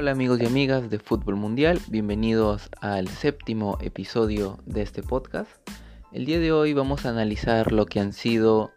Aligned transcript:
Hola 0.00 0.12
amigos 0.12 0.40
y 0.40 0.46
amigas 0.46 0.90
de 0.90 1.00
Fútbol 1.00 1.34
Mundial, 1.34 1.80
bienvenidos 1.88 2.70
al 2.80 3.08
séptimo 3.08 3.78
episodio 3.80 4.60
de 4.64 4.82
este 4.82 5.02
podcast. 5.02 5.50
El 6.12 6.24
día 6.24 6.38
de 6.38 6.52
hoy 6.52 6.72
vamos 6.72 7.04
a 7.04 7.08
analizar 7.08 7.72
lo 7.72 7.84
que 7.86 7.98
han 7.98 8.12
sido 8.12 8.70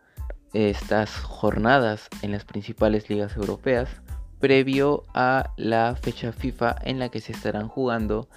estas 0.53 1.15
jornadas 1.19 2.09
en 2.23 2.31
las 2.31 2.43
principales 2.43 3.07
ligas 3.07 3.37
europeas 3.37 4.01
previo 4.39 5.03
a 5.13 5.53
la 5.57 5.95
fecha 5.95 6.31
FIFA 6.31 6.75
en 6.85 6.97
la 6.97 7.09
que 7.09 7.21
se 7.21 7.33
estarán 7.33 7.67
jugando 7.67 8.27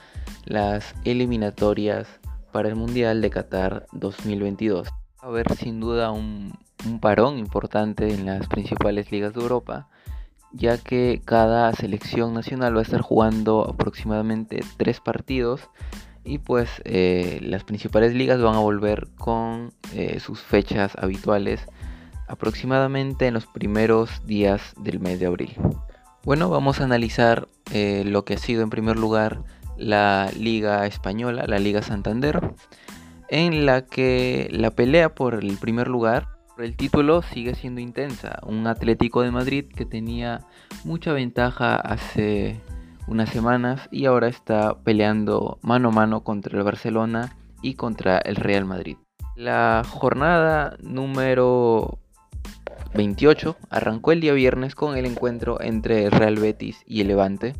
las 0.45 0.95
eliminatorias 1.05 2.07
para 2.53 2.69
el 2.69 2.77
Mundial 2.77 3.23
de 3.23 3.30
Qatar 3.30 3.87
2022. 3.93 4.89
Va 4.89 4.93
a 5.23 5.27
haber 5.29 5.51
sin 5.57 5.80
duda 5.80 6.11
un, 6.11 6.53
un 6.85 7.01
parón 7.01 7.39
importante 7.39 8.12
en 8.12 8.27
las 8.27 8.46
principales 8.46 9.11
ligas 9.11 9.32
de 9.32 9.41
Europa 9.41 9.89
ya 10.54 10.79
que 10.79 11.21
cada 11.25 11.72
selección 11.72 12.32
nacional 12.32 12.76
va 12.76 12.81
a 12.81 12.85
estar 12.85 13.00
jugando 13.00 13.68
aproximadamente 13.68 14.61
tres 14.76 15.00
partidos 15.00 15.68
y 16.25 16.39
pues 16.39 16.71
eh, 16.85 17.40
las 17.43 17.64
principales 17.64 18.14
ligas 18.14 18.40
van 18.40 18.54
a 18.54 18.61
volver 18.61 19.09
con 19.17 19.72
eh, 19.93 20.21
sus 20.21 20.40
fechas 20.40 20.96
habituales 20.96 21.67
aproximadamente 22.29 23.26
en 23.26 23.35
los 23.35 23.46
primeros 23.46 24.25
días 24.26 24.75
del 24.79 25.00
mes 25.00 25.21
de 25.21 25.26
abril. 25.26 25.54
Bueno, 26.25 26.48
vamos 26.48 26.81
a 26.81 26.84
analizar 26.84 27.48
eh, 27.73 28.04
lo 28.07 28.25
que 28.25 28.34
ha 28.34 28.39
sido 28.39 28.62
en 28.62 28.71
primer 28.71 28.96
lugar 28.96 29.43
la 29.76 30.31
Liga 30.39 30.86
Española, 30.86 31.45
la 31.46 31.59
Liga 31.59 31.82
Santander, 31.82 32.55
en 33.28 33.67
la 33.67 33.84
que 33.84 34.48
la 34.53 34.70
pelea 34.70 35.14
por 35.14 35.34
el 35.34 35.59
primer 35.59 35.89
lugar 35.89 36.34
el 36.58 36.77
título 36.77 37.22
sigue 37.22 37.55
siendo 37.55 37.81
intensa. 37.81 38.39
Un 38.47 38.67
Atlético 38.67 39.22
de 39.22 39.31
Madrid 39.31 39.67
que 39.75 39.84
tenía 39.84 40.41
mucha 40.84 41.12
ventaja 41.12 41.77
hace 41.77 42.61
unas 43.06 43.31
semanas 43.31 43.89
y 43.91 44.06
ahora 44.06 44.29
está 44.29 44.79
peleando 44.83 45.59
mano 45.62 45.89
a 45.89 45.92
mano 45.92 46.25
contra 46.25 46.56
el 46.56 46.64
Barcelona 46.64 47.37
y 47.62 47.75
contra 47.75 48.19
el 48.19 48.37
Real 48.37 48.64
Madrid. 48.64 48.97
La 49.37 49.83
jornada 49.89 50.77
número 50.81 51.98
28 52.95 53.57
arrancó 53.70 54.12
el 54.12 54.20
día 54.20 54.33
viernes 54.33 54.75
con 54.75 54.97
el 54.97 55.07
encuentro 55.07 55.61
entre 55.61 56.05
el 56.05 56.12
Real 56.12 56.36
Betis 56.36 56.83
y 56.86 57.01
el 57.01 57.09
Levante. 57.09 57.55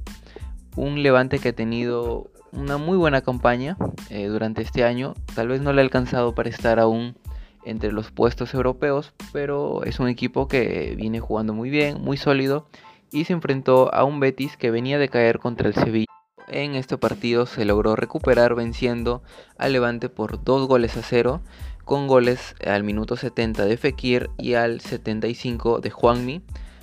Un 0.77 1.03
Levante 1.03 1.39
que 1.39 1.49
ha 1.51 1.55
tenido 1.55 2.31
una 2.53 2.79
muy 2.79 2.97
buena 2.97 3.23
campaña 3.23 3.77
eh, 4.11 4.27
durante 4.27 4.63
este 4.63 4.85
año. 4.85 5.15
Tal 5.35 5.49
vez 5.49 5.61
no 5.61 5.73
le 5.73 5.81
ha 5.81 5.85
alcanzado 5.85 6.35
para 6.35 6.49
estar 6.49 6.79
aún 6.79 7.17
entre 7.65 7.93
los 7.93 8.11
puestos 8.11 8.55
europeos, 8.55 9.13
pero 9.33 9.85
es 9.85 10.01
un 10.01 10.09
equipo 10.09 10.49
que 10.49 10.95
viene 10.97 11.21
jugando 11.21 11.53
muy 11.53 11.71
bien, 11.71 12.01
muy 12.01 12.17
sólido 12.17 12.67
y 13.11 13.25
se 13.25 13.33
enfrentó 13.33 13.95
a 13.95 14.05
un 14.05 14.21
Betis 14.21 14.57
que 14.57 14.71
venía 14.71 14.99
de 14.99 15.09
caer 15.09 15.39
contra 15.39 15.69
el 15.69 15.75
Sevilla. 15.75 16.07
En 16.49 16.75
este 16.75 16.99
partido 16.99 17.47
se 17.47 17.65
logró 17.65 17.97
recuperar 17.97 18.55
venciendo 18.55 19.23
al 19.57 19.73
Levante 19.73 20.09
por 20.09 20.43
dos 20.43 20.69
goles 20.69 20.97
a 20.97 21.03
cero, 21.03 21.41
con 21.85 22.07
goles 22.07 22.55
al 22.67 22.83
minuto 22.83 23.17
70 23.17 23.65
de 23.67 23.77
Fekir 23.77 24.31
y 24.39 24.55
al 24.55 24.81
75 24.81 25.81
de 25.81 25.91
Juanmi. 25.91 26.43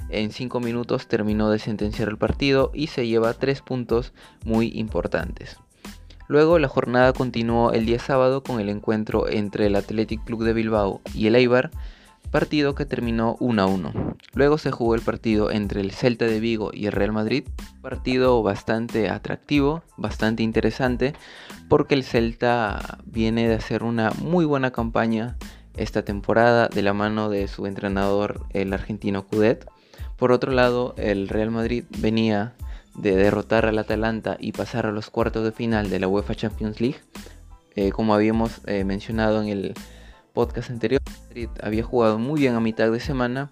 En 0.10 0.32
5 0.32 0.60
minutos 0.60 1.08
terminó 1.08 1.50
de 1.50 1.60
sentenciar 1.60 2.10
el 2.10 2.18
partido 2.18 2.72
y 2.74 2.88
se 2.88 3.08
lleva 3.08 3.34
3 3.34 3.62
puntos 3.62 4.14
muy 4.44 4.72
importantes. 4.76 5.58
Luego 6.32 6.60
la 6.60 6.70
jornada 6.70 7.12
continuó 7.12 7.74
el 7.74 7.86
día 7.86 8.00
sábado 8.00 8.42
con 8.42 8.62
el 8.62 8.70
encuentro 8.70 9.28
entre 9.28 9.66
el 9.66 9.76
Athletic 9.76 10.24
Club 10.24 10.46
de 10.46 10.54
Bilbao 10.54 11.02
y 11.14 11.28
el 11.28 11.36
Eibar, 11.36 11.72
partido 12.32 12.74
que 12.74 12.86
terminó 12.86 13.36
1 13.42 13.62
a 13.62 13.66
1. 13.66 14.16
Luego 14.36 14.58
se 14.58 14.72
jugó 14.72 14.96
el 14.96 15.02
partido 15.02 15.52
entre 15.52 15.82
el 15.82 15.92
Celta 15.92 16.24
de 16.24 16.40
Vigo 16.40 16.72
y 16.74 16.86
el 16.86 16.94
Real 16.94 17.12
Madrid, 17.12 17.44
partido 17.82 18.42
bastante 18.44 19.10
atractivo, 19.10 19.84
bastante 19.98 20.42
interesante, 20.42 21.16
porque 21.68 21.96
el 21.96 22.06
Celta 22.06 23.00
viene 23.04 23.50
de 23.50 23.56
hacer 23.56 23.84
una 23.84 24.12
muy 24.12 24.46
buena 24.46 24.72
campaña 24.72 25.36
esta 25.76 26.06
temporada 26.06 26.70
de 26.70 26.82
la 26.82 26.94
mano 26.94 27.30
de 27.30 27.50
su 27.50 27.66
entrenador 27.66 28.40
el 28.52 28.72
argentino 28.72 29.28
Cudet. 29.28 29.68
Por 30.16 30.32
otro 30.32 30.54
lado, 30.54 30.96
el 30.96 31.28
Real 31.28 31.52
Madrid 31.52 31.84
venía 32.00 32.54
de 32.96 33.16
derrotar 33.16 33.66
al 33.66 33.78
Atalanta 33.80 34.38
y 34.40 34.52
pasar 34.52 34.86
a 34.86 34.92
los 34.92 35.10
cuartos 35.10 35.44
de 35.44 35.52
final 35.52 35.90
de 35.90 36.00
la 36.00 36.08
UEFA 36.08 36.36
Champions 36.36 36.82
League. 36.82 37.00
Eh, 37.76 37.92
como 37.92 38.14
habíamos 38.14 38.62
eh, 38.66 38.84
mencionado 38.84 39.42
en 39.42 39.48
el 39.48 39.74
podcast 40.34 40.70
anterior, 40.70 41.02
Madrid 41.28 41.50
había 41.62 41.84
jugado 41.84 42.20
muy 42.20 42.42
bien 42.42 42.56
a 42.56 42.60
mitad 42.60 42.92
de 42.92 43.00
semana 43.00 43.50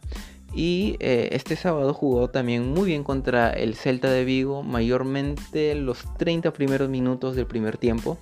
y 0.54 0.98
eh, 1.00 1.30
este 1.32 1.56
sábado 1.56 1.94
jugó 1.94 2.30
también 2.30 2.74
muy 2.74 2.88
bien 2.88 3.04
contra 3.04 3.52
el 3.52 3.76
Celta 3.76 4.10
de 4.10 4.26
Vigo, 4.26 4.64
mayormente 4.64 5.76
los 5.76 6.06
30 6.18 6.52
primeros 6.52 6.90
minutos 6.90 7.36
del 7.36 7.46
primer 7.46 7.78
tiempo, 7.78 8.18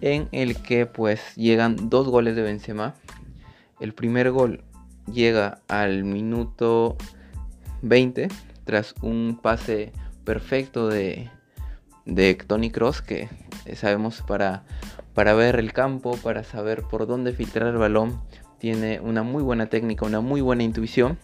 en 0.00 0.28
el 0.32 0.56
que 0.62 0.86
pues 0.86 1.20
llegan 1.36 1.90
dos 1.90 2.08
goles 2.08 2.36
de 2.36 2.42
Benzema. 2.42 2.94
El 3.80 3.92
primer 3.92 4.30
gol 4.30 4.64
llega 5.12 5.60
al 5.68 6.04
minuto 6.04 6.96
20 7.82 8.28
tras 8.64 8.94
un 9.02 9.38
pase 9.40 9.92
perfecto 10.28 10.88
de, 10.88 11.30
de 12.04 12.34
Tony 12.34 12.70
Cross, 12.70 13.00
que 13.00 13.30
sabemos 13.74 14.20
para, 14.20 14.62
para 15.14 15.32
ver 15.32 15.56
el 15.56 15.72
campo, 15.72 16.18
para 16.22 16.44
saber 16.44 16.82
por 16.82 17.06
dónde 17.06 17.32
filtrar 17.32 17.68
el 17.68 17.78
balón, 17.78 18.20
tiene 18.58 19.00
una 19.00 19.22
muy 19.22 19.42
buena 19.42 19.70
técnica, 19.70 20.04
una 20.04 20.20
muy 20.20 20.42
buena 20.42 20.64
intuición. 20.64 21.16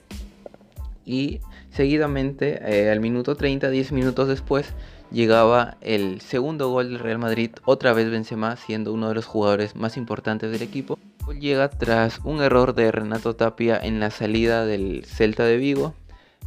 Y 1.04 1.40
seguidamente, 1.70 2.60
eh, 2.64 2.90
al 2.90 3.00
minuto 3.00 3.36
30, 3.36 3.68
10 3.68 3.92
minutos 3.92 4.26
después, 4.26 4.72
llegaba 5.12 5.76
el 5.82 6.22
segundo 6.22 6.70
gol 6.70 6.88
del 6.88 6.98
Real 6.98 7.18
Madrid, 7.18 7.50
otra 7.66 7.92
vez 7.92 8.10
Benzema, 8.10 8.56
siendo 8.56 8.90
uno 8.94 9.10
de 9.10 9.16
los 9.16 9.26
jugadores 9.26 9.76
más 9.76 9.98
importantes 9.98 10.50
del 10.50 10.62
equipo. 10.62 10.98
Llega 11.38 11.68
tras 11.68 12.20
un 12.24 12.40
error 12.40 12.74
de 12.74 12.90
Renato 12.90 13.36
Tapia 13.36 13.78
en 13.78 14.00
la 14.00 14.10
salida 14.10 14.64
del 14.64 15.04
Celta 15.04 15.44
de 15.44 15.58
Vigo, 15.58 15.92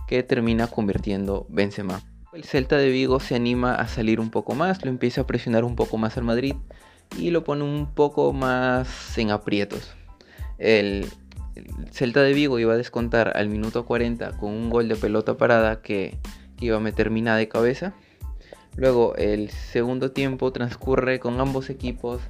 que 0.07 0.23
termina 0.23 0.65
convirtiendo 0.65 1.45
Benzema. 1.49 2.01
El 2.33 2.43
Celta 2.43 2.77
de 2.77 2.89
Vigo 2.89 3.21
se 3.21 3.35
anima 3.35 3.75
a 3.75 3.87
salir 3.87 4.19
un 4.19 4.29
poco 4.29 4.53
más, 4.53 4.83
lo 4.83 4.91
empieza 4.91 5.21
a 5.21 5.27
presionar 5.27 5.63
un 5.63 5.77
poco 5.77 5.97
más 5.97 6.17
al 6.17 6.25
Madrid 6.25 6.55
y 7.17 7.29
lo 7.29 7.45
pone 7.45 7.63
un 7.63 7.93
poco 7.93 8.33
más 8.33 9.17
en 9.17 9.31
aprietos. 9.31 9.95
El, 10.57 11.07
Celta 11.91 12.21
de 12.21 12.33
Vigo 12.33 12.59
iba 12.59 12.73
a 12.73 12.77
descontar 12.77 13.37
al 13.37 13.47
minuto 13.47 13.85
40 13.85 14.37
con 14.37 14.51
un 14.51 14.69
gol 14.69 14.89
de 14.89 14.97
pelota 14.97 15.37
parada 15.37 15.81
que, 15.81 16.17
iba 16.59 16.77
a 16.77 16.81
meter 16.81 17.11
mina 17.11 17.37
de 17.37 17.47
cabeza. 17.47 17.93
Luego 18.75 19.15
el 19.15 19.49
segundo 19.49 20.11
tiempo 20.11 20.51
transcurre 20.51 21.19
con 21.19 21.39
ambos 21.39 21.69
equipos 21.69 22.21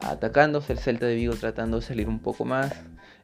atacándose, 0.00 0.72
el 0.72 0.78
Celta 0.78 1.06
de 1.06 1.14
Vigo 1.14 1.34
tratando 1.34 1.80
de 1.80 1.86
salir 1.86 2.08
un 2.08 2.20
poco 2.20 2.44
más, 2.44 2.72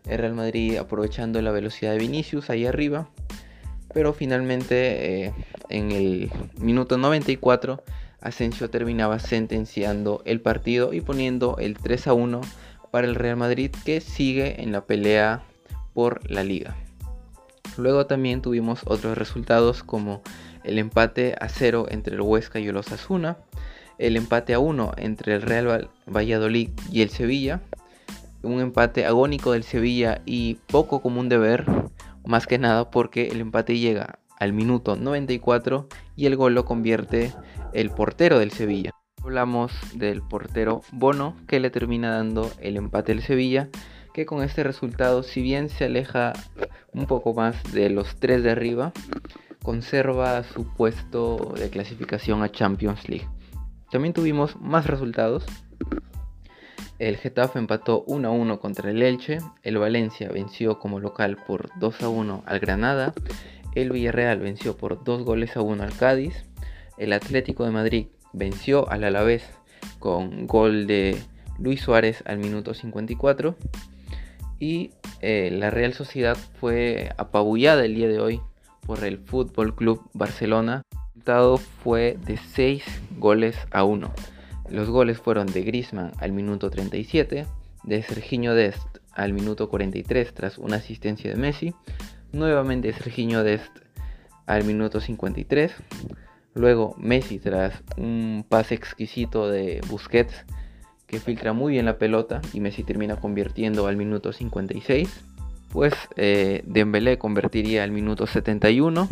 el 0.04 0.18
Real 0.18 0.34
Madrid 0.34 0.76
aprovechando 0.76 1.40
la 1.40 1.52
velocidad 1.52 1.92
de 1.92 1.98
Vinicius 1.98 2.50
ahí 2.50 2.66
arriba 2.66 3.08
pero 3.98 4.12
finalmente 4.12 5.24
eh, 5.24 5.34
en 5.70 5.90
el 5.90 6.30
minuto 6.60 6.96
94 6.98 7.82
Asensio 8.20 8.70
terminaba 8.70 9.18
sentenciando 9.18 10.22
el 10.24 10.40
partido 10.40 10.92
y 10.92 11.00
poniendo 11.00 11.56
el 11.58 11.76
3 11.76 12.06
a 12.06 12.12
1 12.12 12.40
para 12.92 13.08
el 13.08 13.16
Real 13.16 13.36
Madrid 13.36 13.72
que 13.84 14.00
sigue 14.00 14.62
en 14.62 14.70
la 14.70 14.82
pelea 14.82 15.42
por 15.94 16.30
la 16.30 16.44
liga. 16.44 16.76
Luego 17.76 18.06
también 18.06 18.40
tuvimos 18.40 18.82
otros 18.84 19.18
resultados 19.18 19.82
como 19.82 20.22
el 20.62 20.78
empate 20.78 21.34
a 21.40 21.48
0 21.48 21.86
entre 21.90 22.14
el 22.14 22.20
Huesca 22.20 22.60
y 22.60 22.68
el 22.68 22.76
Osasuna, 22.76 23.38
el 23.98 24.16
empate 24.16 24.54
a 24.54 24.60
1 24.60 24.92
entre 24.96 25.34
el 25.34 25.42
Real 25.42 25.90
Valladolid 26.06 26.70
y 26.92 27.02
el 27.02 27.10
Sevilla, 27.10 27.62
un 28.42 28.60
empate 28.60 29.06
agónico 29.06 29.50
del 29.50 29.64
Sevilla 29.64 30.22
y 30.24 30.54
poco 30.68 31.02
común 31.02 31.28
de 31.28 31.38
ver 31.38 31.66
más 32.24 32.46
que 32.46 32.58
nada 32.58 32.90
porque 32.90 33.28
el 33.28 33.40
empate 33.40 33.78
llega 33.78 34.18
al 34.38 34.52
minuto 34.52 34.96
94 34.96 35.88
y 36.16 36.26
el 36.26 36.36
gol 36.36 36.54
lo 36.54 36.64
convierte 36.64 37.32
el 37.72 37.90
portero 37.90 38.38
del 38.38 38.52
Sevilla. 38.52 38.90
Hablamos 39.22 39.72
del 39.94 40.22
portero 40.22 40.82
Bono 40.92 41.36
que 41.46 41.60
le 41.60 41.70
termina 41.70 42.10
dando 42.12 42.50
el 42.60 42.76
empate 42.76 43.12
al 43.12 43.22
Sevilla, 43.22 43.68
que 44.14 44.26
con 44.26 44.42
este 44.42 44.62
resultado, 44.62 45.22
si 45.22 45.42
bien 45.42 45.68
se 45.68 45.84
aleja 45.84 46.32
un 46.92 47.06
poco 47.06 47.34
más 47.34 47.62
de 47.72 47.90
los 47.90 48.16
tres 48.16 48.42
de 48.42 48.50
arriba, 48.50 48.92
conserva 49.62 50.42
su 50.44 50.66
puesto 50.74 51.54
de 51.58 51.68
clasificación 51.68 52.42
a 52.42 52.50
Champions 52.50 53.08
League. 53.08 53.28
También 53.90 54.14
tuvimos 54.14 54.56
más 54.60 54.86
resultados. 54.86 55.44
El 56.98 57.16
Getafe 57.16 57.60
empató 57.60 58.02
1 58.08 58.28
a 58.28 58.30
1 58.32 58.58
contra 58.58 58.90
el 58.90 59.02
Elche, 59.02 59.38
el 59.62 59.78
Valencia 59.78 60.28
venció 60.30 60.80
como 60.80 60.98
local 60.98 61.38
por 61.46 61.70
2 61.78 62.02
a 62.02 62.08
1 62.08 62.42
al 62.44 62.58
Granada, 62.58 63.14
el 63.76 63.92
Villarreal 63.92 64.40
venció 64.40 64.76
por 64.76 65.04
2 65.04 65.22
goles 65.22 65.56
a 65.56 65.60
1 65.60 65.80
al 65.80 65.96
Cádiz, 65.96 66.44
el 66.96 67.12
Atlético 67.12 67.64
de 67.64 67.70
Madrid 67.70 68.06
venció 68.32 68.90
al 68.90 69.04
Alavés 69.04 69.48
con 70.00 70.48
gol 70.48 70.88
de 70.88 71.16
Luis 71.58 71.82
Suárez 71.82 72.24
al 72.26 72.38
minuto 72.38 72.74
54 72.74 73.54
y 74.58 74.90
eh, 75.20 75.50
la 75.52 75.70
Real 75.70 75.94
Sociedad 75.94 76.36
fue 76.58 77.10
apabullada 77.16 77.84
el 77.84 77.94
día 77.94 78.08
de 78.08 78.18
hoy 78.18 78.40
por 78.84 79.04
el 79.04 79.18
Fútbol 79.18 79.76
Club 79.76 80.10
Barcelona 80.14 80.82
El 80.90 80.98
resultado 81.14 81.58
fue 81.58 82.18
de 82.24 82.38
6 82.38 82.84
goles 83.18 83.56
a 83.70 83.84
1. 83.84 84.12
Los 84.70 84.90
goles 84.90 85.18
fueron 85.18 85.46
de 85.46 85.62
Grisman 85.62 86.12
al 86.18 86.32
minuto 86.32 86.70
37, 86.70 87.46
de 87.84 88.02
Serginho 88.02 88.54
Dest 88.54 88.98
al 89.12 89.32
minuto 89.32 89.68
43 89.68 90.34
tras 90.34 90.58
una 90.58 90.76
asistencia 90.76 91.30
de 91.30 91.36
Messi, 91.36 91.74
nuevamente 92.32 92.92
Serginho 92.92 93.42
Dest 93.42 93.70
al 94.46 94.64
minuto 94.64 95.00
53, 95.00 95.74
luego 96.54 96.94
Messi 96.98 97.38
tras 97.38 97.82
un 97.96 98.44
pase 98.48 98.74
exquisito 98.74 99.48
de 99.48 99.80
Busquets 99.88 100.44
que 101.06 101.18
filtra 101.18 101.54
muy 101.54 101.72
bien 101.72 101.86
la 101.86 101.98
pelota 101.98 102.42
y 102.52 102.60
Messi 102.60 102.84
termina 102.84 103.16
convirtiendo 103.16 103.86
al 103.86 103.96
minuto 103.96 104.32
56. 104.32 105.24
Pues 105.70 105.94
eh, 106.16 106.62
Dembélé 106.66 107.18
convertiría 107.18 107.84
al 107.84 107.90
minuto 107.90 108.26
71, 108.26 109.08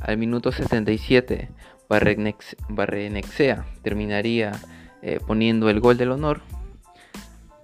al 0.00 0.18
minuto 0.18 0.52
77 0.52 1.50
Barrenexea 1.88 3.66
terminaría 3.82 4.52
eh, 5.06 5.20
poniendo 5.26 5.68
el 5.68 5.80
gol 5.80 5.98
del 5.98 6.12
honor, 6.12 6.40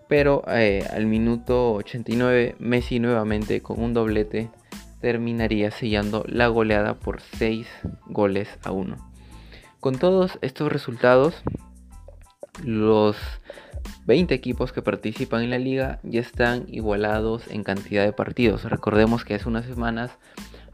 pero 0.08 0.42
eh, 0.46 0.86
al 0.92 1.06
minuto 1.06 1.72
89 1.72 2.56
Messi 2.58 2.98
nuevamente 3.00 3.62
con 3.62 3.80
un 3.80 3.94
doblete 3.94 4.50
terminaría 5.00 5.70
sellando 5.70 6.22
la 6.28 6.48
goleada 6.48 6.98
por 6.98 7.22
6 7.22 7.66
goles 8.08 8.58
a 8.62 8.72
1. 8.72 8.94
Con 9.80 9.98
todos 9.98 10.38
estos 10.42 10.70
resultados, 10.70 11.42
los 12.62 13.16
20 14.04 14.34
equipos 14.34 14.72
que 14.72 14.82
participan 14.82 15.42
en 15.42 15.48
la 15.48 15.58
liga 15.58 15.98
ya 16.02 16.20
están 16.20 16.66
igualados 16.68 17.48
en 17.48 17.64
cantidad 17.64 18.04
de 18.04 18.12
partidos. 18.12 18.64
Recordemos 18.64 19.24
que 19.24 19.36
hace 19.36 19.48
unas 19.48 19.64
semanas 19.64 20.10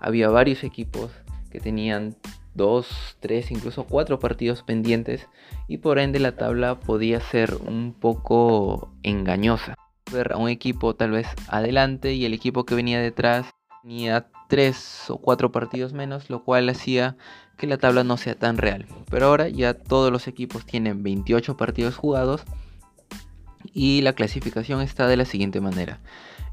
había 0.00 0.30
varios 0.30 0.64
equipos 0.64 1.12
que 1.48 1.60
tenían 1.60 2.16
2, 2.56 3.16
3, 3.20 3.50
incluso 3.50 3.84
4 3.84 4.18
partidos 4.18 4.62
pendientes 4.62 5.28
y 5.68 5.78
por 5.78 5.98
ende 5.98 6.18
la 6.18 6.36
tabla 6.36 6.80
podía 6.80 7.20
ser 7.20 7.54
un 7.66 7.92
poco 7.92 8.92
engañosa. 9.02 9.74
Ver 10.12 10.32
a 10.32 10.36
un 10.36 10.48
equipo 10.48 10.94
tal 10.94 11.10
vez 11.10 11.26
adelante 11.48 12.14
y 12.14 12.24
el 12.24 12.34
equipo 12.34 12.64
que 12.64 12.74
venía 12.74 13.00
detrás 13.00 13.50
tenía 13.82 14.28
3 14.48 15.10
o 15.10 15.18
4 15.18 15.52
partidos 15.52 15.92
menos, 15.92 16.30
lo 16.30 16.44
cual 16.44 16.68
hacía 16.68 17.16
que 17.56 17.66
la 17.66 17.78
tabla 17.78 18.04
no 18.04 18.16
sea 18.16 18.34
tan 18.34 18.56
real. 18.56 18.86
Pero 19.10 19.26
ahora 19.26 19.48
ya 19.48 19.74
todos 19.74 20.12
los 20.12 20.28
equipos 20.28 20.66
tienen 20.66 21.02
28 21.02 21.56
partidos 21.56 21.96
jugados 21.96 22.42
y 23.72 24.02
la 24.02 24.12
clasificación 24.12 24.80
está 24.80 25.06
de 25.06 25.16
la 25.16 25.24
siguiente 25.24 25.60
manera. 25.60 26.00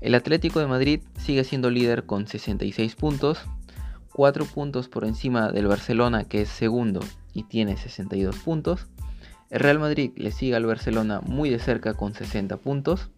El 0.02 0.16
Atlético 0.16 0.60
de 0.60 0.68
Madrid 0.68 1.02
sigue 1.18 1.44
siendo 1.44 1.70
líder 1.70 2.06
con 2.06 2.28
66 2.28 2.96
puntos, 2.96 3.40
4 4.14 4.46
puntos 4.46 4.88
por 4.88 5.06
encima 5.06 5.52
del 5.52 5.68
Barcelona 5.68 6.24
que 6.26 6.42
es 6.42 6.50
segundo 6.50 7.00
y 7.34 7.44
tiene 7.44 7.78
62 7.78 8.38
puntos. 8.38 8.88
El 9.50 9.60
Real 9.60 9.80
Madrid 9.80 10.12
le 10.16 10.32
sigue 10.32 10.56
al 10.56 10.66
Barcelona 10.66 11.22
muy 11.22 11.50
de 11.50 11.60
cerca 11.60 11.94
con 11.94 12.14
60 12.14 12.58
puntos. 12.58 13.10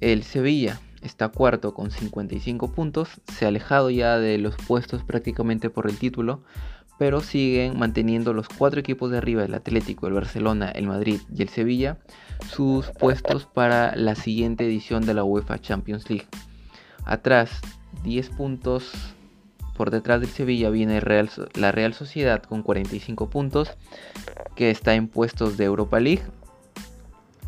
El 0.00 0.22
Sevilla 0.22 0.80
está 1.02 1.28
cuarto 1.28 1.74
con 1.74 1.90
55 1.90 2.72
puntos, 2.72 3.20
se 3.32 3.44
ha 3.44 3.48
alejado 3.48 3.90
ya 3.90 4.18
de 4.18 4.38
los 4.38 4.56
puestos 4.56 5.02
prácticamente 5.04 5.70
por 5.70 5.88
el 5.88 5.98
título, 5.98 6.42
pero 6.98 7.20
siguen 7.20 7.78
manteniendo 7.78 8.32
los 8.32 8.48
cuatro 8.48 8.80
equipos 8.80 9.10
de 9.10 9.18
arriba, 9.18 9.44
el 9.44 9.54
Atlético, 9.54 10.06
el 10.06 10.14
Barcelona, 10.14 10.70
el 10.70 10.86
Madrid 10.86 11.20
y 11.34 11.42
el 11.42 11.48
Sevilla, 11.48 11.98
sus 12.48 12.86
puestos 12.90 13.46
para 13.46 13.94
la 13.96 14.14
siguiente 14.14 14.64
edición 14.64 15.04
de 15.04 15.14
la 15.14 15.24
UEFA 15.24 15.58
Champions 15.58 16.08
League. 16.08 16.26
Atrás, 17.04 17.60
10 18.02 18.30
puntos 18.30 18.92
por 19.76 19.90
detrás 19.90 20.20
del 20.20 20.30
Sevilla 20.30 20.70
viene 20.70 21.00
la 21.54 21.72
Real 21.72 21.94
Sociedad 21.94 22.42
con 22.42 22.62
45 22.62 23.30
puntos, 23.30 23.70
que 24.54 24.70
está 24.70 24.94
en 24.94 25.08
puestos 25.08 25.56
de 25.56 25.64
Europa 25.64 26.00
League. 26.00 26.22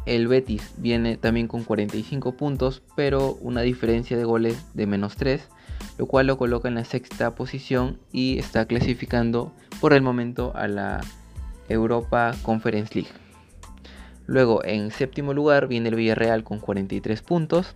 El 0.06 0.28
Betis 0.28 0.72
viene 0.76 1.16
también 1.16 1.48
con 1.48 1.64
45 1.64 2.36
puntos, 2.36 2.82
pero 2.96 3.34
una 3.40 3.62
diferencia 3.62 4.16
de 4.16 4.24
goles 4.24 4.64
de 4.74 4.86
menos 4.86 5.16
3 5.16 5.48
lo 5.98 6.06
cual 6.06 6.28
lo 6.28 6.38
coloca 6.38 6.68
en 6.68 6.76
la 6.76 6.84
sexta 6.84 7.34
posición 7.34 7.98
y 8.12 8.38
está 8.38 8.66
clasificando 8.66 9.52
por 9.80 9.92
el 9.92 10.02
momento 10.02 10.52
a 10.54 10.68
la 10.68 11.00
Europa 11.68 12.34
Conference 12.42 12.94
League. 12.94 13.10
Luego 14.26 14.64
en 14.64 14.90
séptimo 14.90 15.34
lugar 15.34 15.68
viene 15.68 15.88
el 15.88 15.96
Villarreal 15.96 16.44
con 16.44 16.60
43 16.60 17.22
puntos. 17.22 17.74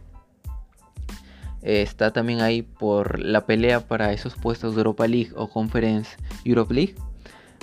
Está 1.63 2.13
también 2.13 2.41
ahí 2.41 2.63
por 2.63 3.21
la 3.21 3.47
pelea 3.47 3.87
para 3.87 4.13
esos 4.13 4.35
puestos 4.35 4.75
de 4.75 4.81
Europa 4.81 5.07
League 5.07 5.31
o 5.37 5.49
Conference 5.49 6.17
Europe 6.45 6.75
League. 6.75 6.95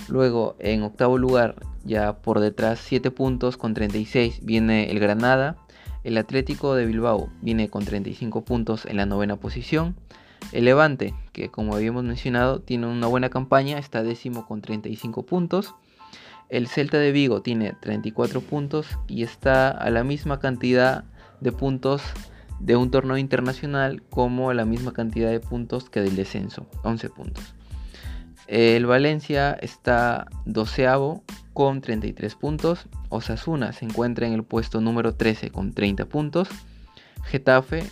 Luego 0.07 0.55
en 0.59 0.83
octavo 0.83 1.17
lugar, 1.17 1.55
ya 1.83 2.21
por 2.21 2.39
detrás 2.39 2.79
7 2.79 3.11
puntos 3.11 3.57
con 3.57 3.73
36 3.73 4.39
viene 4.43 4.89
el 4.89 4.99
Granada. 4.99 5.57
El 6.03 6.17
Atlético 6.17 6.75
de 6.75 6.85
Bilbao 6.85 7.29
viene 7.41 7.69
con 7.69 7.83
35 7.83 8.43
puntos 8.43 8.85
en 8.85 8.97
la 8.97 9.05
novena 9.05 9.35
posición. 9.35 9.95
El 10.53 10.65
Levante, 10.65 11.13
que 11.33 11.49
como 11.49 11.75
habíamos 11.75 12.03
mencionado, 12.03 12.61
tiene 12.61 12.87
una 12.87 13.07
buena 13.07 13.29
campaña, 13.29 13.77
está 13.77 14.01
décimo 14.03 14.47
con 14.47 14.61
35 14.61 15.23
puntos. 15.23 15.75
El 16.47 16.67
Celta 16.67 16.97
de 16.97 17.11
Vigo 17.11 17.41
tiene 17.41 17.73
34 17.79 18.41
puntos 18.41 18.87
y 19.07 19.23
está 19.23 19.69
a 19.69 19.89
la 19.91 20.03
misma 20.03 20.39
cantidad 20.39 21.03
de 21.41 21.51
puntos 21.51 22.01
de 22.59 22.75
un 22.75 22.91
torneo 22.91 23.17
internacional 23.17 24.01
como 24.09 24.53
la 24.53 24.65
misma 24.65 24.93
cantidad 24.93 25.29
de 25.29 25.39
puntos 25.39 25.89
que 25.89 26.01
del 26.01 26.15
descenso, 26.15 26.67
11 26.83 27.09
puntos. 27.09 27.55
El 28.47 28.87
Valencia 28.87 29.51
está 29.61 30.25
doceavo 30.45 31.23
con 31.53 31.81
33 31.81 32.33
puntos. 32.35 32.87
Osasuna 33.09 33.73
se 33.73 33.85
encuentra 33.85 34.25
en 34.25 34.33
el 34.33 34.43
puesto 34.43 34.81
número 34.81 35.13
13 35.13 35.51
con 35.51 35.73
30 35.73 36.05
puntos. 36.05 36.49
Getafe 37.25 37.83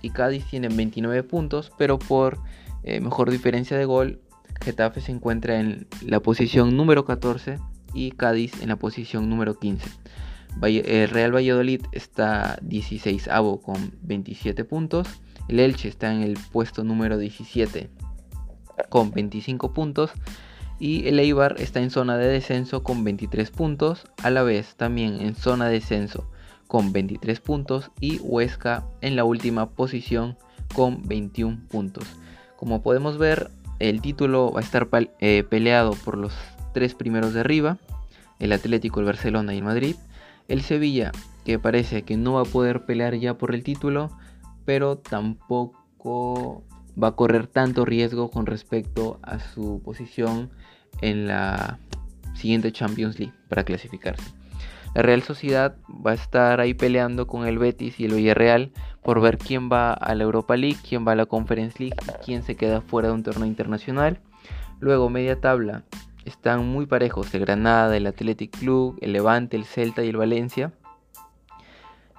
y 0.00 0.10
Cádiz 0.10 0.46
tienen 0.46 0.76
29 0.76 1.24
puntos, 1.24 1.72
pero 1.76 1.98
por 1.98 2.38
eh, 2.84 3.00
mejor 3.00 3.30
diferencia 3.30 3.76
de 3.76 3.84
gol, 3.84 4.20
Getafe 4.62 5.00
se 5.00 5.12
encuentra 5.12 5.60
en 5.60 5.86
la 6.00 6.20
posición 6.20 6.76
número 6.76 7.04
14 7.04 7.58
y 7.92 8.12
Cádiz 8.12 8.62
en 8.62 8.70
la 8.70 8.76
posición 8.76 9.28
número 9.28 9.58
15. 9.58 9.90
El 10.62 11.08
Real 11.08 11.34
Valladolid 11.34 11.82
está 11.92 12.58
16 12.62 13.28
avo 13.28 13.60
con 13.60 13.94
27 14.02 14.64
puntos. 14.64 15.08
El 15.48 15.60
Elche 15.60 15.88
está 15.88 16.12
en 16.12 16.22
el 16.22 16.38
puesto 16.52 16.84
número 16.84 17.16
17 17.18 17.90
con 18.88 19.10
25 19.10 19.72
puntos. 19.72 20.10
Y 20.80 21.08
el 21.08 21.18
Eibar 21.18 21.56
está 21.58 21.80
en 21.80 21.90
zona 21.90 22.16
de 22.16 22.28
descenso 22.28 22.82
con 22.82 23.04
23 23.04 23.50
puntos. 23.50 24.06
A 24.22 24.30
la 24.30 24.42
vez 24.42 24.74
también 24.76 25.20
en 25.20 25.34
zona 25.34 25.66
de 25.66 25.74
descenso 25.74 26.30
con 26.68 26.92
23 26.92 27.40
puntos 27.40 27.90
y 27.98 28.18
Huesca 28.18 28.84
en 29.00 29.16
la 29.16 29.24
última 29.24 29.70
posición 29.70 30.36
con 30.74 31.02
21 31.08 31.66
puntos. 31.68 32.04
Como 32.56 32.82
podemos 32.82 33.18
ver, 33.18 33.50
el 33.78 34.00
título 34.00 34.52
va 34.52 34.60
a 34.60 34.62
estar 34.62 34.88
eh, 35.20 35.44
peleado 35.48 35.92
por 36.04 36.16
los 36.16 36.34
tres 36.74 36.94
primeros 36.94 37.32
de 37.32 37.40
arriba, 37.40 37.78
el 38.38 38.52
Atlético, 38.52 39.00
el 39.00 39.06
Barcelona 39.06 39.54
y 39.54 39.58
el 39.58 39.64
Madrid. 39.64 39.96
El 40.48 40.62
Sevilla, 40.62 41.12
que 41.44 41.58
parece 41.58 42.02
que 42.02 42.16
no 42.16 42.32
va 42.34 42.40
a 42.40 42.44
poder 42.44 42.86
pelear 42.86 43.14
ya 43.14 43.36
por 43.36 43.54
el 43.54 43.62
título, 43.62 44.10
pero 44.64 44.96
tampoco 44.96 46.64
va 47.00 47.08
a 47.08 47.16
correr 47.16 47.46
tanto 47.46 47.84
riesgo 47.84 48.30
con 48.30 48.46
respecto 48.46 49.20
a 49.22 49.40
su 49.40 49.82
posición 49.84 50.50
en 51.02 51.28
la 51.28 51.78
siguiente 52.34 52.72
Champions 52.72 53.18
League 53.18 53.34
para 53.48 53.64
clasificarse. 53.64 54.32
La 54.94 55.02
Real 55.02 55.22
Sociedad 55.22 55.76
va 56.04 56.12
a 56.12 56.14
estar 56.14 56.60
ahí 56.60 56.72
peleando 56.72 57.26
con 57.26 57.46
el 57.46 57.58
Betis 57.58 58.00
y 58.00 58.06
el 58.06 58.14
Villarreal 58.14 58.72
por 59.02 59.20
ver 59.20 59.36
quién 59.36 59.70
va 59.70 59.92
a 59.92 60.14
la 60.14 60.24
Europa 60.24 60.56
League, 60.56 60.78
quién 60.86 61.06
va 61.06 61.12
a 61.12 61.16
la 61.16 61.26
Conference 61.26 61.78
League 61.78 61.96
y 62.02 62.24
quién 62.24 62.42
se 62.42 62.56
queda 62.56 62.80
fuera 62.80 63.08
de 63.08 63.14
un 63.14 63.22
torneo 63.22 63.46
internacional. 63.46 64.20
Luego, 64.80 65.10
media 65.10 65.40
tabla, 65.40 65.84
están 66.28 66.66
muy 66.66 66.86
parejos 66.86 67.34
el 67.34 67.40
Granada, 67.40 67.96
el 67.96 68.06
Athletic 68.06 68.56
Club, 68.56 68.98
el 69.00 69.12
Levante, 69.12 69.56
el 69.56 69.64
Celta 69.64 70.04
y 70.04 70.08
el 70.08 70.16
Valencia. 70.16 70.72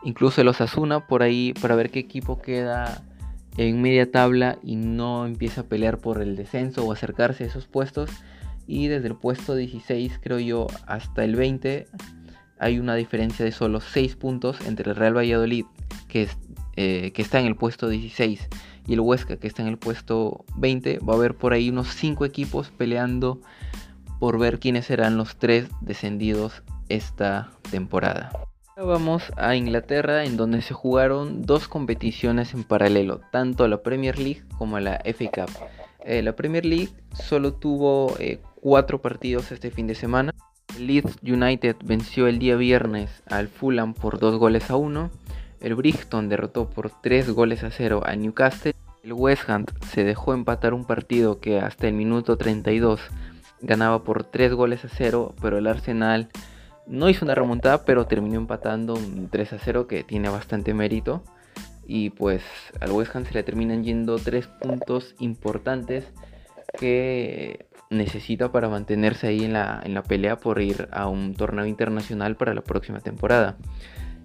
Incluso 0.03 0.41
el 0.41 0.47
Osasuna 0.47 1.07
por 1.07 1.23
ahí 1.23 1.53
para 1.61 1.75
ver 1.75 1.89
qué 1.89 1.99
equipo 1.99 2.41
queda 2.41 3.03
en 3.57 3.81
media 3.81 4.11
tabla 4.11 4.57
y 4.63 4.75
no 4.75 5.25
empieza 5.25 5.61
a 5.61 5.63
pelear 5.65 5.97
por 5.97 6.21
el 6.21 6.35
descenso 6.35 6.85
o 6.85 6.91
acercarse 6.91 7.43
a 7.43 7.47
esos 7.47 7.67
puestos. 7.67 8.09
Y 8.67 8.87
desde 8.87 9.07
el 9.07 9.15
puesto 9.15 9.55
16 9.55 10.19
creo 10.21 10.39
yo 10.39 10.67
hasta 10.85 11.23
el 11.23 11.35
20 11.35 11.87
hay 12.59 12.77
una 12.77 12.95
diferencia 12.95 13.43
de 13.45 13.51
solo 13.51 13.79
6 13.79 14.15
puntos 14.17 14.59
entre 14.67 14.91
el 14.91 14.95
Real 14.95 15.17
Valladolid, 15.17 15.65
que, 16.07 16.23
es, 16.23 16.37
eh, 16.75 17.11
que 17.13 17.21
está 17.21 17.39
en 17.39 17.47
el 17.47 17.55
puesto 17.55 17.87
16, 17.87 18.47
y 18.85 18.93
el 18.93 18.99
Huesca, 18.99 19.37
que 19.37 19.47
está 19.47 19.61
en 19.61 19.69
el 19.69 19.77
puesto 19.77 20.45
20. 20.57 20.99
Va 20.99 21.13
a 21.13 21.15
haber 21.15 21.35
por 21.35 21.53
ahí 21.53 21.69
unos 21.69 21.87
5 21.95 22.25
equipos 22.25 22.71
peleando 22.75 23.41
por 24.19 24.37
ver 24.37 24.59
quiénes 24.59 24.85
serán 24.85 25.17
los 25.17 25.37
3 25.37 25.69
descendidos 25.81 26.63
esta 26.89 27.51
temporada. 27.71 28.31
Ahora 28.75 28.93
vamos 28.93 29.23
a 29.35 29.55
Inglaterra, 29.55 30.25
en 30.25 30.37
donde 30.37 30.61
se 30.61 30.73
jugaron 30.73 31.45
dos 31.45 31.67
competiciones 31.67 32.53
en 32.53 32.63
paralelo, 32.63 33.21
tanto 33.31 33.67
la 33.67 33.81
Premier 33.81 34.17
League 34.17 34.43
como 34.57 34.79
la 34.79 35.01
FA 35.03 35.45
Cup. 35.45 35.51
Eh, 36.05 36.21
la 36.21 36.33
Premier 36.33 36.65
League 36.65 36.89
solo 37.13 37.53
tuvo 37.53 38.15
cuatro 38.61 39.01
partidos 39.01 39.51
este 39.51 39.71
fin 39.71 39.87
de 39.87 39.95
semana. 39.95 40.33
Leeds 40.77 41.17
United 41.23 41.75
venció 41.83 42.27
el 42.27 42.39
día 42.39 42.55
viernes 42.55 43.23
al 43.29 43.47
Fulham 43.47 43.93
por 43.93 44.19
dos 44.19 44.37
goles 44.37 44.69
a 44.69 44.75
uno. 44.75 45.11
El 45.59 45.75
Brixton 45.75 46.29
derrotó 46.29 46.69
por 46.69 46.89
tres 47.01 47.29
goles 47.29 47.63
a 47.63 47.71
cero 47.71 48.01
a 48.05 48.15
Newcastle. 48.15 48.73
El 49.03 49.13
West 49.13 49.49
Ham 49.49 49.65
se 49.91 50.03
dejó 50.03 50.33
empatar 50.33 50.73
un 50.73 50.85
partido 50.85 51.39
que 51.39 51.59
hasta 51.59 51.87
el 51.87 51.93
minuto 51.93 52.37
32 52.37 53.01
ganaba 53.61 54.03
por 54.03 54.23
tres 54.23 54.53
goles 54.53 54.85
a 54.85 54.89
cero, 54.89 55.35
pero 55.41 55.57
el 55.57 55.67
Arsenal 55.67 56.29
no 56.89 57.07
hizo 57.07 57.23
una 57.23 57.35
remontada, 57.35 57.85
pero 57.85 58.07
terminó 58.07 58.37
empatando 58.37 58.95
un 58.95 59.29
3 59.29 59.53
a 59.53 59.59
0 59.59 59.87
que 59.87 60.03
tiene 60.03 60.29
bastante 60.29 60.73
mérito. 60.73 61.23
Y 61.85 62.11
pues 62.11 62.43
al 62.79 62.91
West 62.91 63.15
Ham 63.15 63.25
se 63.25 63.33
le 63.33 63.43
terminan 63.43 63.83
yendo 63.83 64.17
tres 64.17 64.47
puntos 64.47 65.15
importantes 65.19 66.05
que 66.79 67.67
necesita 67.89 68.51
para 68.51 68.69
mantenerse 68.69 69.27
ahí 69.27 69.43
en 69.43 69.53
la, 69.53 69.81
en 69.83 69.95
la 69.95 70.03
pelea 70.03 70.37
por 70.37 70.61
ir 70.61 70.87
a 70.91 71.07
un 71.07 71.33
torneo 71.33 71.65
internacional 71.65 72.35
para 72.35 72.53
la 72.53 72.61
próxima 72.61 72.99
temporada. 72.99 73.57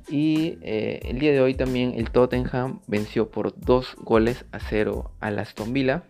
Y 0.08 0.58
eh, 0.60 1.00
el 1.04 1.18
día 1.18 1.32
de 1.32 1.40
hoy 1.40 1.54
también 1.54 1.94
el 1.96 2.10
Tottenham 2.10 2.80
venció 2.86 3.30
por 3.30 3.58
dos 3.58 3.96
goles 3.96 4.44
a 4.52 4.58
cero 4.58 5.12
al 5.20 5.38
Aston 5.38 5.72
Villa. 5.72 6.02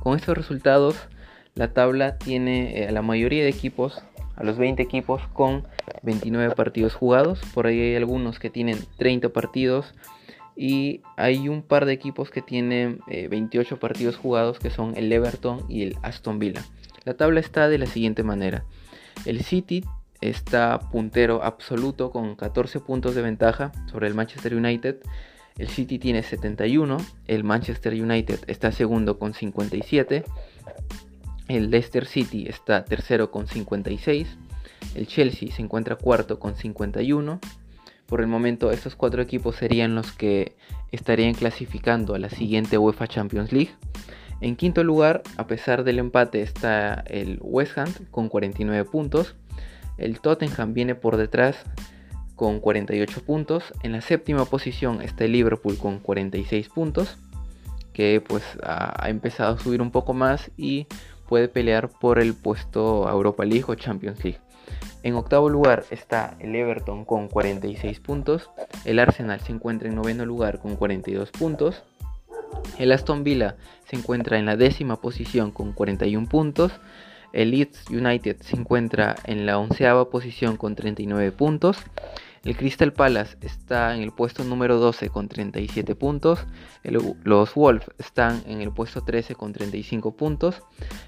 Con 0.00 0.16
estos 0.16 0.36
resultados, 0.36 1.08
la 1.56 1.72
tabla 1.72 2.18
tiene 2.18 2.82
eh, 2.82 2.88
a 2.88 2.92
la 2.92 3.02
mayoría 3.02 3.42
de 3.42 3.48
equipos, 3.48 4.02
a 4.36 4.44
los 4.44 4.58
20 4.58 4.82
equipos, 4.82 5.22
con 5.32 5.66
29 6.02 6.54
partidos 6.54 6.94
jugados. 6.94 7.40
Por 7.54 7.66
ahí 7.66 7.80
hay 7.80 7.96
algunos 7.96 8.38
que 8.38 8.50
tienen 8.50 8.78
30 8.98 9.30
partidos. 9.30 9.94
Y 10.54 11.02
hay 11.16 11.48
un 11.48 11.62
par 11.62 11.84
de 11.84 11.92
equipos 11.92 12.30
que 12.30 12.40
tienen 12.40 13.00
28 13.06 13.74
eh, 13.74 13.78
partidos 13.78 14.16
jugados, 14.16 14.58
que 14.58 14.70
son 14.70 14.94
el 14.96 15.12
Everton 15.12 15.64
y 15.68 15.82
el 15.82 15.96
Aston 16.02 16.38
Villa. 16.38 16.62
La 17.04 17.14
tabla 17.14 17.40
está 17.40 17.68
de 17.68 17.78
la 17.78 17.86
siguiente 17.86 18.22
manera. 18.22 18.64
El 19.24 19.42
City 19.42 19.84
está 20.20 20.78
puntero 20.92 21.42
absoluto 21.42 22.10
con 22.10 22.36
14 22.36 22.80
puntos 22.80 23.14
de 23.14 23.22
ventaja 23.22 23.72
sobre 23.90 24.08
el 24.08 24.14
Manchester 24.14 24.54
United. 24.54 24.96
El 25.58 25.68
City 25.68 25.98
tiene 25.98 26.22
71, 26.22 26.98
el 27.26 27.44
Manchester 27.44 27.94
United 27.94 28.40
está 28.46 28.72
segundo 28.72 29.18
con 29.18 29.32
57, 29.32 30.24
el 31.48 31.70
Leicester 31.70 32.06
City 32.06 32.46
está 32.48 32.84
tercero 32.84 33.30
con 33.30 33.46
56, 33.46 34.36
el 34.94 35.06
Chelsea 35.06 35.50
se 35.52 35.62
encuentra 35.62 35.96
cuarto 35.96 36.38
con 36.38 36.56
51. 36.56 37.40
Por 38.06 38.20
el 38.20 38.28
momento 38.28 38.70
estos 38.70 38.94
cuatro 38.94 39.20
equipos 39.20 39.56
serían 39.56 39.94
los 39.94 40.12
que 40.12 40.56
estarían 40.92 41.34
clasificando 41.34 42.14
a 42.14 42.18
la 42.18 42.30
siguiente 42.30 42.78
UEFA 42.78 43.08
Champions 43.08 43.52
League. 43.52 43.74
En 44.40 44.54
quinto 44.56 44.84
lugar, 44.84 45.22
a 45.38 45.46
pesar 45.46 45.82
del 45.82 45.98
empate, 45.98 46.42
está 46.42 47.02
el 47.06 47.38
West 47.42 47.76
Ham 47.78 47.92
con 48.10 48.28
49 48.28 48.84
puntos. 48.84 49.34
El 49.98 50.20
Tottenham 50.20 50.74
viene 50.74 50.94
por 50.94 51.16
detrás 51.16 51.64
con 52.36 52.60
48 52.60 53.22
puntos. 53.22 53.72
En 53.82 53.92
la 53.92 54.02
séptima 54.02 54.44
posición 54.44 55.02
está 55.02 55.24
el 55.24 55.32
Liverpool 55.32 55.78
con 55.78 55.98
46 55.98 56.68
puntos, 56.68 57.16
que 57.92 58.22
pues 58.26 58.44
ha, 58.62 59.08
empezado 59.08 59.54
a 59.54 59.58
subir 59.58 59.80
un 59.80 59.90
poco 59.90 60.12
más 60.12 60.50
y 60.56 60.86
puede 61.28 61.48
pelear 61.48 61.88
por 61.88 62.18
el 62.18 62.34
puesto 62.34 63.08
Europa 63.08 63.44
League 63.44 63.64
o 63.68 63.74
Champions 63.74 64.22
League. 64.24 64.40
En 65.02 65.14
octavo 65.14 65.48
lugar 65.48 65.84
está 65.90 66.36
el 66.40 66.54
Everton 66.56 67.04
con 67.04 67.28
46 67.28 68.00
puntos. 68.00 68.50
El 68.84 68.98
Arsenal 68.98 69.40
se 69.40 69.52
encuentra 69.52 69.88
en 69.88 69.94
noveno 69.94 70.26
lugar 70.26 70.58
con 70.58 70.76
42 70.76 71.30
puntos. 71.30 71.84
El 72.78 72.92
Aston 72.92 73.22
Villa 73.22 73.56
se 73.84 73.96
encuentra 73.96 74.38
en 74.38 74.46
la 74.46 74.56
décima 74.56 75.00
posición 75.00 75.50
con 75.50 75.72
41 75.72 76.28
puntos. 76.28 76.72
El 77.32 77.50
Leeds 77.50 77.90
United 77.90 78.38
se 78.40 78.56
encuentra 78.56 79.14
en 79.24 79.46
la 79.46 79.58
onceava 79.58 80.10
posición 80.10 80.56
con 80.56 80.74
39 80.74 81.32
puntos. 81.32 81.78
El 82.46 82.56
Crystal 82.56 82.92
Palace 82.92 83.36
está 83.40 83.92
en 83.96 84.02
el 84.02 84.12
puesto 84.12 84.44
número 84.44 84.78
12 84.78 85.08
con 85.08 85.26
37 85.26 85.96
puntos. 85.96 86.46
los 86.84 87.54
Wolves 87.56 87.90
están 87.98 88.40
en 88.46 88.60
el 88.60 88.70
puesto 88.70 89.00
13 89.02 89.34
con 89.34 89.52
35 89.52 90.16
puntos. 90.16 90.62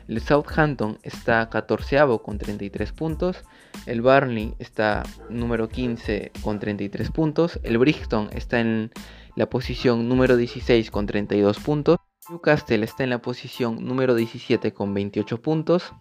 El 0.08 0.20
Southampton 0.20 0.98
está 1.04 1.48
14 1.48 1.98
con 2.24 2.38
33 2.38 2.92
puntos. 2.92 3.44
El 3.86 4.02
Burnley 4.02 4.56
está 4.58 5.04
número 5.30 5.68
15 5.68 6.32
con 6.42 6.58
33 6.58 7.12
puntos. 7.12 7.60
El 7.62 7.78
Brixton 7.78 8.30
está 8.32 8.58
en 8.58 8.90
la 9.36 9.48
posición 9.48 10.08
número 10.08 10.36
16 10.36 10.90
con 10.90 11.06
32 11.06 11.60
puntos. 11.60 11.98
Newcastle 12.28 12.84
está 12.84 13.04
en 13.04 13.10
la 13.10 13.22
posición 13.22 13.84
número 13.84 14.16
17 14.16 14.74
con 14.74 14.92
28 14.92 15.40
puntos. 15.40 15.92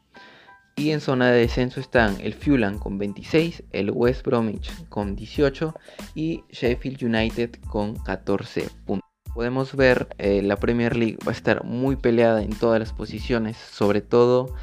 Y 0.80 0.92
en 0.92 1.02
zona 1.02 1.32
de 1.32 1.40
descenso 1.40 1.80
están 1.80 2.18
el 2.22 2.36
Fulham 2.36 2.78
con 2.78 3.00
26, 3.00 3.64
el 3.72 3.90
West 3.90 4.24
Bromwich 4.24 4.72
con 4.90 5.16
18 5.16 5.74
y 6.14 6.44
Sheffield 6.52 7.04
United 7.04 7.56
con 7.68 7.96
14 7.96 8.70
puntos. 8.86 9.10
Podemos 9.34 9.76
ver 9.76 10.08
eh, 10.20 10.44
la 10.44 10.56
Premier 10.56 10.96
League 10.96 11.18
va 11.26 11.32
a 11.32 11.36
estar 11.36 11.64
muy 11.64 11.96
peleada 11.96 12.44
en 12.44 12.52
todas 12.52 12.80
las 12.80 12.94
posiciones, 12.94 13.58
sobre 13.58 14.02
todo 14.02 14.54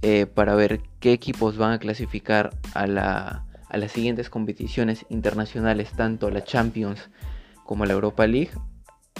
eh, 0.00 0.24
para 0.24 0.54
ver 0.54 0.80
qué 1.00 1.12
equipos 1.12 1.58
van 1.58 1.72
a 1.72 1.78
clasificar 1.78 2.56
a, 2.72 2.86
las 2.86 3.92
siguientes 3.92 4.30
competiciones 4.30 5.04
internacionales, 5.10 5.90
tanto 5.94 6.30
la 6.30 6.44
Champions 6.44 7.10
como 7.66 7.84
la 7.84 7.92
Europa 7.92 8.26
League. 8.26 8.52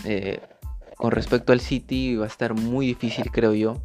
Eh, 0.06 0.40
con 0.96 1.10
respecto 1.10 1.52
al 1.52 1.60
City 1.60 2.16
va 2.16 2.24
a 2.24 2.28
estar 2.28 2.54
muy 2.54 2.86
difícil, 2.86 3.30
creo 3.30 3.52
yo 3.52 3.82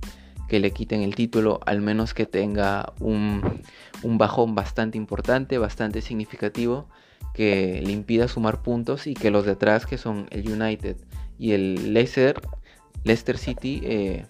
que 0.47 0.59
le 0.59 0.71
quiten 0.71 1.01
el 1.01 1.15
título, 1.15 1.59
al 1.65 1.81
menos 1.81 2.13
que 2.13 2.25
tenga 2.25 2.93
un, 2.99 3.61
bajón 4.03 4.55
bastante 4.55 4.97
importante, 4.97 5.57
bastante 5.57 6.01
significativo, 6.01 6.87
que 7.33 7.81
le 7.83 7.91
impida 7.91 8.27
sumar 8.27 8.61
puntos 8.61 9.07
y 9.07 9.13
que 9.13 9.31
los 9.31 9.45
detrás, 9.45 9.85
que 9.85 9.97
son 9.97 10.27
el 10.29 10.49
United 10.49 10.97
y 11.39 11.53
el 11.53 11.93
Leicester, 11.93 12.41
Leicester 13.03 13.37
City, 13.37 13.81
eh, 13.83 14.25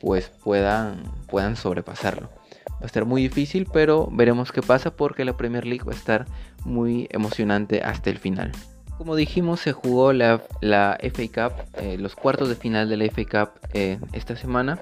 pues 0.00 0.28
puedan, 0.28 1.02
puedan 1.28 1.56
sobrepasarlo. 1.56 2.28
Va 2.72 2.82
a 2.82 2.86
estar 2.86 3.06
muy 3.06 3.22
difícil, 3.22 3.66
pero 3.72 4.08
veremos 4.12 4.52
qué 4.52 4.60
pasa 4.60 4.94
porque 4.94 5.24
la 5.24 5.36
Premier 5.36 5.64
League 5.64 5.84
va 5.84 5.92
a 5.92 5.96
estar 5.96 6.26
muy 6.64 7.08
emocionante 7.10 7.82
hasta 7.82 8.10
el 8.10 8.18
final. 8.18 8.52
Como 8.98 9.14
dijimos, 9.14 9.60
se 9.60 9.72
jugó 9.72 10.14
la, 10.14 10.40
FA 10.60 11.50
Cup, 11.50 11.52
eh, 11.74 11.98
los 11.98 12.16
cuartos 12.16 12.48
de 12.48 12.54
final 12.54 12.88
de 12.88 12.96
la 12.96 13.04
FA 13.10 13.24
Cup 13.24 13.60
eh, 13.74 13.98
esta 14.14 14.36
semana. 14.36 14.80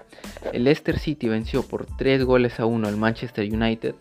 El 0.53 0.65
Leicester 0.65 0.99
City 1.01 1.29
venció 1.29 1.65
por 1.65 1.87
3 1.87 2.25
goles 2.25 2.61
a 2.61 2.67
1 2.67 2.87
al 2.87 2.97
Manchester 2.97 3.53
United. 3.53 3.97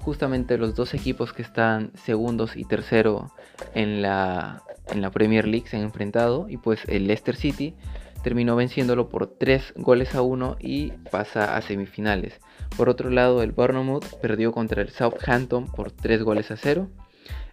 Justamente 0.00 0.56
los 0.56 0.76
dos 0.76 0.94
equipos 0.94 1.32
que 1.32 1.42
están 1.42 1.90
segundos 2.04 2.56
y 2.56 2.64
tercero 2.64 3.32
en 3.74 4.02
la, 4.02 4.62
en 4.88 5.02
la 5.02 5.10
Premier 5.10 5.48
League 5.48 5.66
se 5.68 5.76
han 5.78 5.82
enfrentado. 5.82 6.46
Y 6.48 6.58
pues 6.58 6.82
el 6.86 7.08
Leicester 7.08 7.34
City 7.34 7.74
terminó 8.22 8.54
venciéndolo 8.54 9.08
por 9.08 9.26
3 9.26 9.74
goles 9.76 10.14
a 10.14 10.22
1 10.22 10.58
y 10.60 10.92
pasa 11.10 11.56
a 11.56 11.62
semifinales. 11.62 12.40
Por 12.76 12.88
otro 12.88 13.10
lado, 13.10 13.42
el 13.42 13.52
Bournemouth 13.52 14.04
perdió 14.20 14.52
contra 14.52 14.82
el 14.82 14.90
Southampton 14.90 15.66
por 15.66 15.90
3 15.90 16.22
goles 16.22 16.52
a 16.52 16.56
0. 16.56 16.88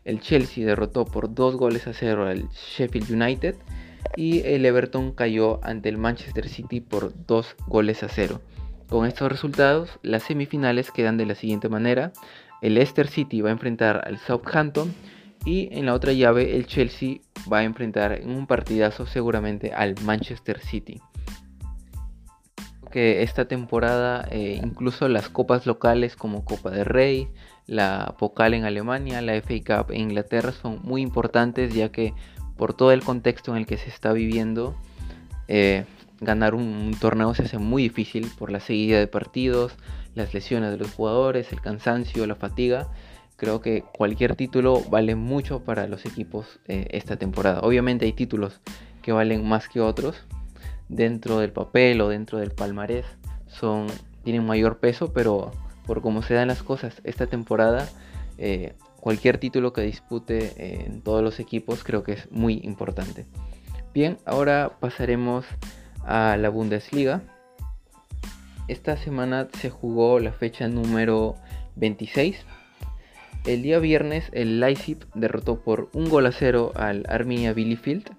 El 0.05 0.19
Chelsea 0.19 0.65
derrotó 0.65 1.05
por 1.05 1.33
2 1.33 1.55
goles 1.55 1.87
a 1.87 1.93
0 1.93 2.27
al 2.27 2.49
Sheffield 2.49 3.11
United 3.11 3.55
y 4.15 4.41
el 4.41 4.65
Everton 4.65 5.11
cayó 5.13 5.59
ante 5.63 5.89
el 5.89 5.97
Manchester 5.97 6.49
City 6.49 6.81
por 6.81 7.13
2 7.25 7.55
goles 7.67 8.03
a 8.03 8.09
0. 8.09 8.41
Con 8.89 9.05
estos 9.05 9.31
resultados, 9.31 9.99
las 10.03 10.23
semifinales 10.23 10.91
quedan 10.91 11.17
de 11.17 11.25
la 11.25 11.35
siguiente 11.35 11.69
manera. 11.69 12.11
El 12.61 12.75
Leicester 12.75 13.07
City 13.07 13.41
va 13.41 13.49
a 13.49 13.53
enfrentar 13.53 14.03
al 14.05 14.19
Southampton 14.19 14.93
y 15.45 15.69
en 15.71 15.85
la 15.85 15.93
otra 15.93 16.13
llave 16.13 16.55
el 16.55 16.67
Chelsea 16.67 17.17
va 17.51 17.59
a 17.59 17.63
enfrentar 17.63 18.13
en 18.13 18.29
un 18.29 18.45
partidazo 18.47 19.05
seguramente 19.05 19.73
al 19.73 19.95
Manchester 20.03 20.59
City. 20.59 21.01
Que 22.91 23.23
esta 23.23 23.45
temporada 23.47 24.27
eh, 24.29 24.61
incluso 24.63 25.07
las 25.07 25.27
copas 25.27 25.65
locales 25.65 26.15
como 26.15 26.45
Copa 26.45 26.69
de 26.69 26.83
Rey, 26.83 27.29
la 27.67 28.15
Pokal 28.17 28.53
en 28.53 28.65
Alemania, 28.65 29.21
la 29.21 29.33
FA 29.41 29.53
Cup 29.65 29.91
en 29.91 30.01
Inglaterra 30.01 30.51
son 30.51 30.79
muy 30.83 31.01
importantes 31.01 31.73
ya 31.73 31.89
que 31.89 32.13
por 32.57 32.73
todo 32.73 32.91
el 32.91 33.03
contexto 33.03 33.51
en 33.51 33.57
el 33.57 33.65
que 33.65 33.77
se 33.77 33.89
está 33.89 34.13
viviendo, 34.13 34.75
eh, 35.47 35.85
ganar 36.21 36.55
un, 36.55 36.95
torneo 36.99 37.33
se 37.33 37.43
hace 37.43 37.57
muy 37.57 37.83
difícil 37.83 38.29
por 38.37 38.51
la 38.51 38.59
seguida 38.59 38.99
de 38.99 39.07
partidos, 39.07 39.73
las 40.15 40.33
lesiones 40.33 40.71
de 40.71 40.77
los 40.77 40.91
jugadores, 40.93 41.51
el 41.51 41.61
cansancio, 41.61 42.25
la 42.27 42.35
fatiga. 42.35 42.87
Creo 43.35 43.61
que 43.61 43.83
cualquier 43.93 44.35
título 44.35 44.81
vale 44.89 45.15
mucho 45.15 45.63
para 45.63 45.87
los 45.87 46.05
equipos 46.05 46.59
eh, 46.67 46.87
esta 46.91 47.17
temporada. 47.17 47.61
Obviamente 47.61 48.05
hay 48.05 48.13
títulos 48.13 48.61
que 49.01 49.11
valen 49.11 49.47
más 49.47 49.67
que 49.67 49.81
otros 49.81 50.23
dentro 50.87 51.39
del 51.39 51.51
papel 51.51 51.99
o 52.01 52.09
dentro 52.09 52.37
del 52.37 52.51
palmarés. 52.51 53.05
Son, 53.47 53.87
tienen 54.23 54.45
mayor 54.45 54.77
peso, 54.77 55.11
pero 55.11 55.51
por 55.85 56.01
cómo 56.01 56.21
se 56.21 56.33
dan 56.33 56.47
las 56.47 56.63
cosas 56.63 57.01
esta 57.03 57.27
temporada, 57.27 57.87
eh, 58.37 58.73
cualquier 58.99 59.37
título 59.37 59.73
que 59.73 59.81
dispute 59.81 60.53
eh, 60.57 60.85
en 60.87 61.01
todos 61.01 61.21
los 61.23 61.39
equipos 61.39 61.83
creo 61.83 62.03
que 62.03 62.13
es 62.13 62.31
muy 62.31 62.59
importante. 62.63 63.25
Bien, 63.93 64.17
ahora 64.25 64.77
pasaremos 64.79 65.45
a 66.05 66.37
la 66.37 66.49
Bundesliga. 66.49 67.21
esta 68.67 68.97
semana 68.97 69.49
se 69.59 69.69
jugó 69.69 70.19
la 70.19 70.31
fecha 70.31 70.67
número 70.67 71.35
26. 71.75 72.43
El 73.45 73.61
día 73.61 73.79
viernes 73.79 74.29
el 74.31 74.61
Leipzig 74.61 74.99
derrotó 75.13 75.59
por 75.59 75.89
un 75.93 76.09
gol 76.09 76.25
a 76.25 76.31
cero 76.31 76.71
al 76.75 77.05
Arminia 77.09 77.53
Bielefeld. 77.53 78.09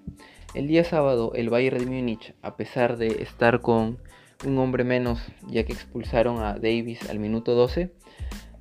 El 0.53 0.67
día 0.67 0.83
sábado 0.83 1.31
el 1.35 1.49
Bayern 1.49 1.79
de 1.79 1.85
Múnich, 1.87 2.33
a 2.41 2.55
pesar 2.55 2.97
de 2.97 3.23
estar 3.23 3.61
con 3.61 3.97
un 4.45 4.57
hombre 4.57 4.83
menos 4.83 5.19
ya 5.47 5.63
que 5.63 5.73
expulsaron 5.73 6.43
a 6.43 6.53
Davis 6.53 7.09
al 7.09 7.19
minuto 7.19 7.53
12, 7.53 7.91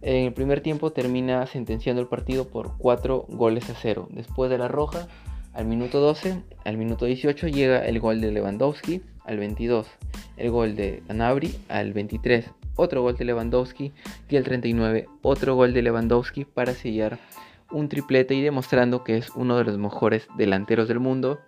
en 0.02 0.26
el 0.26 0.32
primer 0.34 0.60
tiempo 0.60 0.92
termina 0.92 1.46
sentenciando 1.46 2.02
el 2.02 2.08
partido 2.08 2.46
por 2.48 2.76
4 2.78 3.26
goles 3.30 3.70
a 3.70 3.74
0. 3.74 4.08
Después 4.10 4.50
de 4.50 4.58
la 4.58 4.68
roja, 4.68 5.08
al 5.54 5.66
minuto 5.66 6.00
12, 6.00 6.42
al 6.64 6.76
minuto 6.76 7.06
18 7.06 7.48
llega 7.48 7.86
el 7.86 8.00
gol 8.00 8.20
de 8.20 8.30
Lewandowski, 8.32 9.02
al 9.24 9.38
22 9.38 9.86
el 10.36 10.50
gol 10.50 10.76
de 10.76 11.02
Anabri, 11.08 11.54
al 11.68 11.92
23 11.92 12.50
otro 12.76 13.02
gol 13.02 13.16
de 13.16 13.24
Lewandowski 13.24 13.92
y 14.28 14.36
al 14.36 14.44
39 14.44 15.08
otro 15.22 15.54
gol 15.54 15.72
de 15.72 15.82
Lewandowski 15.82 16.44
para 16.44 16.74
sellar 16.74 17.18
un 17.70 17.88
triplete 17.88 18.34
y 18.34 18.42
demostrando 18.42 19.04
que 19.04 19.16
es 19.16 19.30
uno 19.30 19.56
de 19.56 19.64
los 19.64 19.78
mejores 19.78 20.28
delanteros 20.36 20.88
del 20.88 21.00
mundo. 21.00 21.38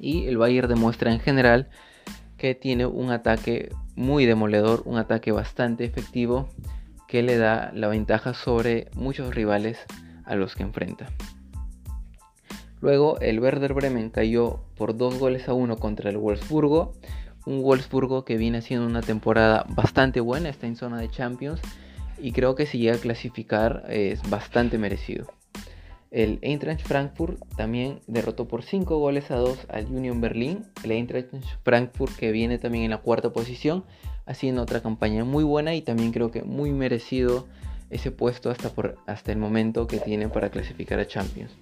Y 0.00 0.26
el 0.26 0.36
Bayern 0.36 0.68
demuestra 0.68 1.12
en 1.12 1.20
general 1.20 1.68
que 2.42 2.56
tiene 2.56 2.86
un 2.86 3.12
ataque 3.12 3.72
muy 3.94 4.26
demoledor, 4.26 4.82
un 4.84 4.98
ataque 4.98 5.30
bastante 5.30 5.84
efectivo 5.84 6.48
que 7.06 7.22
le 7.22 7.36
da 7.36 7.70
la 7.72 7.86
ventaja 7.86 8.34
sobre 8.34 8.88
muchos 8.96 9.32
rivales 9.32 9.78
a 10.24 10.34
los 10.34 10.56
que 10.56 10.64
enfrenta. 10.64 11.08
Luego 12.80 13.20
el 13.20 13.38
Werder 13.38 13.74
Bremen 13.74 14.10
cayó 14.10 14.58
por 14.74 14.96
dos 14.96 15.20
goles 15.20 15.48
a 15.48 15.52
uno 15.52 15.76
contra 15.76 16.10
el 16.10 16.18
Wolfsburgo. 16.18 16.94
Un 17.46 17.62
Wolfsburgo 17.62 18.24
que 18.24 18.36
viene 18.36 18.58
haciendo 18.58 18.86
una 18.86 19.02
temporada 19.02 19.64
bastante 19.68 20.18
buena, 20.18 20.48
está 20.48 20.66
en 20.66 20.74
zona 20.74 20.98
de 20.98 21.10
Champions 21.10 21.60
y 22.18 22.32
creo 22.32 22.56
que 22.56 22.66
si 22.66 22.78
llega 22.78 22.96
a 22.96 22.98
clasificar 22.98 23.84
es 23.88 24.20
bastante 24.28 24.78
merecido. 24.78 25.28
El 26.12 26.38
Eintracht 26.42 26.86
Frankfurt 26.86 27.38
también 27.56 28.00
derrotó 28.06 28.46
por 28.46 28.62
5 28.62 28.98
goles 28.98 29.30
a 29.30 29.36
2 29.36 29.66
al 29.70 29.86
Union 29.86 30.20
Berlin. 30.20 30.66
El 30.84 30.90
Eintracht 30.90 31.32
Frankfurt 31.64 32.14
que 32.16 32.32
viene 32.32 32.58
también 32.58 32.84
en 32.84 32.90
la 32.90 32.98
cuarta 32.98 33.32
posición, 33.32 33.84
haciendo 34.26 34.60
otra 34.60 34.82
campaña 34.82 35.24
muy 35.24 35.42
buena 35.42 35.74
y 35.74 35.80
también 35.80 36.12
creo 36.12 36.30
que 36.30 36.42
muy 36.42 36.70
merecido 36.70 37.46
ese 37.88 38.10
puesto 38.10 38.50
hasta, 38.50 38.68
por, 38.68 38.96
hasta 39.06 39.32
el 39.32 39.38
momento 39.38 39.86
que 39.86 40.00
tiene 40.00 40.28
para 40.28 40.50
clasificar 40.50 41.00
a 41.00 41.06
Champions. 41.06 41.52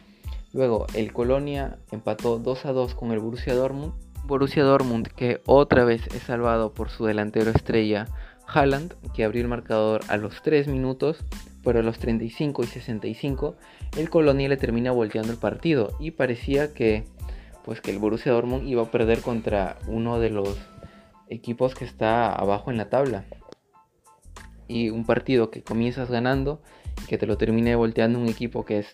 Luego 0.53 0.89
el 0.95 1.13
Colonia 1.13 1.79
empató 1.93 2.41
2 2.41 2.67
a 2.67 2.73
2 2.73 2.97
con 2.97 3.13
el 3.13 3.21
Borussia 3.21 3.55
Dortmund. 3.55 3.93
Borussia 4.25 4.65
Dortmund 4.65 5.07
que 5.07 5.41
otra 5.47 5.85
vez 5.85 6.09
es 6.09 6.25
salvado 6.25 6.75
por 6.75 6.91
su 6.91 7.05
delantero 7.05 7.53
estrella 7.53 8.09
Haaland, 8.49 8.95
que 9.15 9.23
abrió 9.23 9.43
el 9.43 9.49
marcador 9.49 10.01
a 10.09 10.17
los 10.17 10.43
3 10.43 10.67
minutos, 10.67 11.19
pero 11.63 11.81
a 11.81 11.83
los 11.83 11.99
35 11.99 12.63
y 12.63 12.67
65 12.67 13.57
el 13.99 14.11
Colonia 14.11 14.49
le 14.49 14.57
termina 14.57 14.93
volteando 14.93 15.33
el 15.33 15.39
partido 15.39 15.93
y 16.01 16.13
parecía 16.13 16.73
que 16.73 17.05
pues 17.65 17.81
que 17.81 17.91
el 17.91 17.99
Borussia 17.99 18.33
Dortmund 18.33 18.67
iba 18.67 18.83
a 18.83 18.91
perder 18.91 19.21
contra 19.21 19.79
uno 19.87 20.19
de 20.19 20.31
los 20.31 20.59
equipos 21.29 21.75
que 21.75 21.85
está 21.85 22.33
abajo 22.33 22.71
en 22.71 22.77
la 22.77 22.89
tabla. 22.89 23.25
Y 24.67 24.91
un 24.91 25.05
partido 25.05 25.51
que 25.51 25.63
comienzas 25.63 26.11
ganando 26.11 26.63
y 27.03 27.07
que 27.07 27.19
te 27.19 27.27
lo 27.27 27.37
termine 27.37 27.75
volteando 27.77 28.19
un 28.19 28.29
equipo 28.29 28.65
que 28.65 28.79
es 28.79 28.91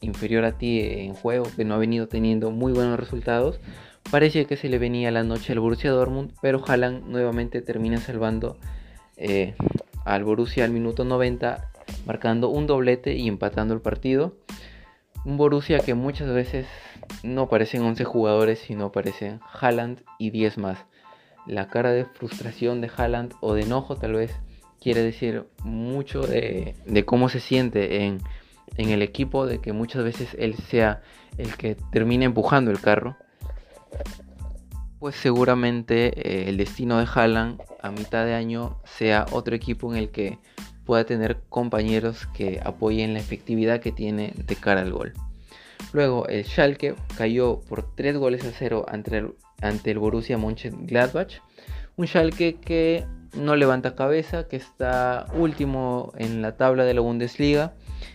inferior 0.00 0.44
a 0.44 0.58
ti 0.58 0.80
en 0.80 1.14
juego, 1.14 1.46
que 1.56 1.64
no 1.64 1.74
ha 1.74 1.78
venido 1.78 2.06
teniendo 2.06 2.50
muy 2.50 2.72
buenos 2.72 2.98
resultados, 2.98 3.60
parecía 4.10 4.44
que 4.44 4.56
se 4.56 4.68
le 4.68 4.78
venía 4.78 5.10
la 5.10 5.24
noche 5.24 5.52
al 5.52 5.60
Borussia 5.60 5.90
Dortmund, 5.90 6.32
pero 6.42 6.62
Haaland 6.66 7.06
nuevamente 7.06 7.62
termina 7.62 7.98
salvando 7.98 8.58
eh, 9.16 9.54
al 10.04 10.24
Borussia 10.24 10.64
al 10.64 10.70
minuto 10.70 11.04
90, 11.04 11.70
marcando 12.06 12.48
un 12.48 12.66
doblete 12.66 13.14
y 13.14 13.28
empatando 13.28 13.74
el 13.74 13.80
partido. 13.80 14.36
Un 15.24 15.36
Borussia 15.36 15.80
que 15.80 15.94
muchas 15.94 16.28
veces 16.28 16.66
no 17.22 17.48
parecen 17.48 17.82
11 17.82 18.04
jugadores, 18.04 18.58
sino 18.60 18.92
parecen 18.92 19.40
Haaland 19.60 20.02
y 20.18 20.30
10 20.30 20.58
más. 20.58 20.86
La 21.46 21.68
cara 21.68 21.92
de 21.92 22.04
frustración 22.04 22.80
de 22.80 22.90
Haaland 22.96 23.34
o 23.40 23.54
de 23.54 23.62
enojo 23.62 23.96
tal 23.96 24.14
vez 24.14 24.32
quiere 24.80 25.02
decir 25.02 25.46
mucho 25.64 26.20
de 26.22 27.04
cómo 27.06 27.28
se 27.28 27.40
siente 27.40 28.04
en 28.04 28.20
en 28.76 28.90
el 28.90 29.02
equipo 29.02 29.46
de 29.46 29.60
que 29.60 29.72
muchas 29.72 30.04
veces 30.04 30.36
él 30.38 30.54
sea 30.56 31.02
el 31.38 31.56
que 31.56 31.76
termine 31.92 32.24
empujando 32.24 32.70
el 32.70 32.80
carro, 32.80 33.16
pues 34.98 35.16
seguramente 35.16 36.08
eh, 36.08 36.48
el 36.48 36.56
destino 36.56 36.98
de 36.98 37.06
Haaland 37.12 37.60
a 37.82 37.90
mitad 37.90 38.24
de 38.24 38.34
año 38.34 38.80
sea 38.84 39.26
otro 39.30 39.54
equipo 39.54 39.92
en 39.92 39.98
el 39.98 40.10
que 40.10 40.38
pueda 40.86 41.04
tener 41.04 41.40
compañeros 41.50 42.26
que 42.32 42.60
apoyen 42.64 43.12
la 43.12 43.20
efectividad 43.20 43.80
que 43.80 43.92
tiene 43.92 44.32
de 44.34 44.56
cara 44.56 44.80
al 44.80 44.92
gol. 44.92 45.12
Luego 45.92 46.26
el 46.28 46.44
Schalke 46.44 46.94
cayó 47.18 47.60
por 47.68 47.94
3 47.94 48.16
goles 48.16 48.44
a 48.44 48.52
0 48.56 48.86
ante 48.88 49.18
el, 49.18 49.34
ante 49.60 49.90
el 49.90 49.98
Borussia 49.98 50.38
Mönchengladbach. 50.38 51.40
Un 51.96 52.06
Schalke 52.06 52.54
que 52.54 53.04
no 53.34 53.56
levanta 53.56 53.94
cabeza, 53.94 54.48
que 54.48 54.56
está 54.56 55.26
último 55.34 56.12
en 56.16 56.40
la 56.40 56.56
tabla 56.56 56.84
de 56.84 56.94
la 56.94 57.00
Bundesliga 57.00 57.74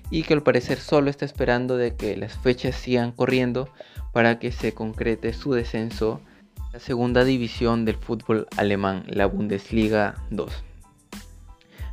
y 0.09 0.23
que 0.23 0.33
al 0.33 0.43
parecer 0.43 0.79
solo 0.79 1.09
está 1.09 1.25
esperando 1.25 1.77
de 1.77 1.95
que 1.95 2.17
las 2.17 2.37
fechas 2.37 2.75
sigan 2.75 3.11
corriendo 3.11 3.69
para 4.13 4.39
que 4.39 4.51
se 4.51 4.73
concrete 4.73 5.33
su 5.33 5.53
descenso 5.53 6.21
a 6.59 6.73
la 6.73 6.79
segunda 6.79 7.23
división 7.23 7.85
del 7.85 7.95
fútbol 7.95 8.47
alemán, 8.57 9.03
la 9.07 9.25
Bundesliga 9.25 10.15
2. 10.31 10.70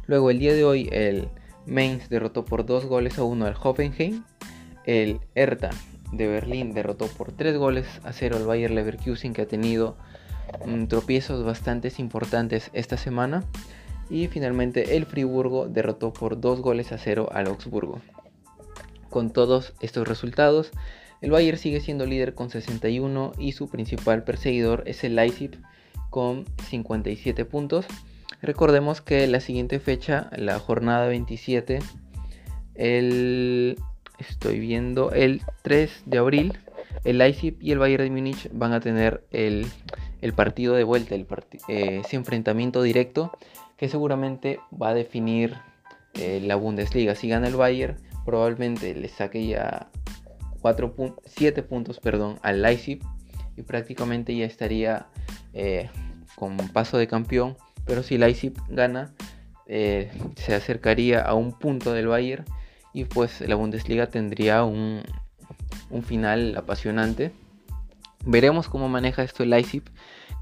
Luego 0.09 0.31
el 0.31 0.39
día 0.39 0.55
de 0.55 0.65
hoy 0.65 0.89
el 0.91 1.29
Mainz 1.67 2.09
derrotó 2.09 2.47
por 2.47 2.65
2 2.65 2.87
goles 2.87 3.19
a 3.19 3.25
1 3.25 3.45
al 3.45 3.55
Hoffenheim, 3.63 4.25
el 4.87 5.21
Hertha 5.35 5.69
de 6.13 6.27
Berlín 6.27 6.73
derrotó 6.73 7.09
por 7.09 7.31
3 7.31 7.59
goles 7.59 7.87
a 8.05 8.15
0 8.15 8.39
al 8.39 8.47
Bayer 8.47 8.71
Leverkusen 8.71 9.35
que 9.35 9.43
ha 9.43 9.47
tenido 9.47 9.99
mm, 10.65 10.87
tropiezos 10.87 11.45
bastante 11.45 11.93
importantes 11.99 12.71
esta 12.73 12.97
semana 12.97 13.45
y 14.09 14.29
finalmente 14.29 14.97
el 14.97 15.05
Friburgo 15.05 15.69
derrotó 15.69 16.15
por 16.15 16.41
2 16.41 16.63
goles 16.63 16.91
a 16.93 16.97
0 16.97 17.29
al 17.31 17.49
Augsburgo. 17.49 18.01
Con 19.11 19.31
todos 19.31 19.75
estos 19.81 20.09
resultados, 20.09 20.71
el 21.21 21.33
Bayern 21.33 21.59
sigue 21.59 21.81
siendo 21.81 22.07
líder 22.07 22.35
con 22.35 22.49
61 22.49 23.33
y 23.37 23.53
su 23.53 23.69
principal 23.69 24.25
perseguidor 24.25 24.85
es 24.87 25.05
el 25.05 25.17
Leipzig 25.17 25.61
con 26.09 26.47
57 26.67 27.45
puntos. 27.45 27.85
Recordemos 28.41 29.01
que 29.01 29.27
la 29.27 29.41
siguiente 29.41 29.81
fecha, 29.81 30.31
la 30.37 30.59
jornada 30.59 31.07
27, 31.09 31.81
el 32.75 33.77
estoy 34.19 34.59
viendo 34.59 35.13
el 35.13 35.43
3 35.63 36.03
de 36.07 36.19
abril, 36.19 36.59
el 37.05 37.19
Leipzig 37.19 37.57
y 37.61 37.73
el 37.73 37.79
Bayern 37.79 38.05
de 38.05 38.11
Múnich 38.11 38.49
van 38.53 38.73
a 38.73 38.81
tener 38.81 39.25
el, 39.31 39.67
partido 40.35 40.75
de 40.75 40.85
vuelta, 40.85 41.15
el 41.15 41.27
ese 41.69 42.17
enfrentamiento 42.17 42.83
directo 42.83 43.33
que 43.77 43.89
seguramente 43.89 44.61
va 44.71 44.91
a 44.91 44.95
definir 44.95 45.55
eh, 46.15 46.41
la 46.45 46.57
Bundesliga. 46.57 47.15
Si 47.15 47.29
gana 47.29 47.49
el 47.49 47.57
Bayern, 47.57 47.97
probablemente 48.25 48.95
le 48.95 49.09
saque 49.09 49.47
ya 49.47 49.89
7 51.25 51.63
puntos 51.63 52.01
perdón, 52.01 52.39
al 52.43 52.63
Leipzig 52.63 53.01
y 53.57 53.63
prácticamente 53.63 54.37
ya 54.37 54.45
estaría 54.45 55.07
eh, 55.55 55.89
con 56.35 56.57
paso 56.57 56.99
de 56.99 57.07
campeón. 57.07 57.57
Pero 57.89 58.05
si 58.05 58.19
Leipzig 58.19 58.53
gana, 58.69 59.13
eh, 59.67 60.13
se 60.37 60.55
acercaría 60.55 61.23
a 61.23 61.35
un 61.35 61.59
punto 61.59 61.93
del 61.93 62.07
Bayern 62.07 62.45
y 62.95 63.07
pues 63.07 63.41
la 63.41 63.57
Bundesliga 63.57 64.07
tendría 64.07 64.63
un, 64.63 65.03
un 65.91 66.03
final 66.05 66.55
apasionante. 66.57 67.33
Veremos 68.25 68.69
cómo 68.69 68.89
maneja 68.89 69.25
esto 69.25 69.43
el 69.43 69.51
Leipzig 69.51 69.83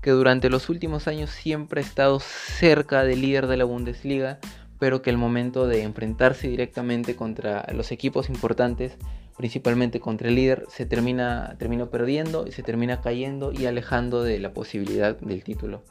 que 0.02 0.10
durante 0.10 0.50
los 0.50 0.68
últimos 0.68 1.08
años 1.08 1.30
siempre 1.30 1.80
ha 1.80 1.84
estado 1.84 2.20
cerca 2.20 3.04
del 3.04 3.22
líder 3.22 3.46
de 3.46 3.56
la 3.56 3.64
Bundesliga, 3.64 4.38
pero 4.78 5.02
que 5.02 5.10
el 5.10 5.16
momento 5.16 5.66
de 5.66 5.82
enfrentarse 5.82 6.48
directamente 6.48 7.16
contra 7.16 7.66
los 7.72 7.92
equipos 7.92 8.28
importantes, 8.28 8.96
principalmente 9.36 10.00
contra 10.00 10.28
el 10.28 10.34
líder, 10.34 10.66
se 10.68 10.86
termina, 10.86 11.56
termina 11.58 11.86
perdiendo 11.86 12.46
y 12.46 12.52
se 12.52 12.62
termina 12.62 13.00
cayendo 13.00 13.52
y 13.52 13.66
alejando 13.66 14.22
de 14.22 14.38
la 14.38 14.52
posibilidad 14.52 15.16
del 15.18 15.42
título. 15.42 15.82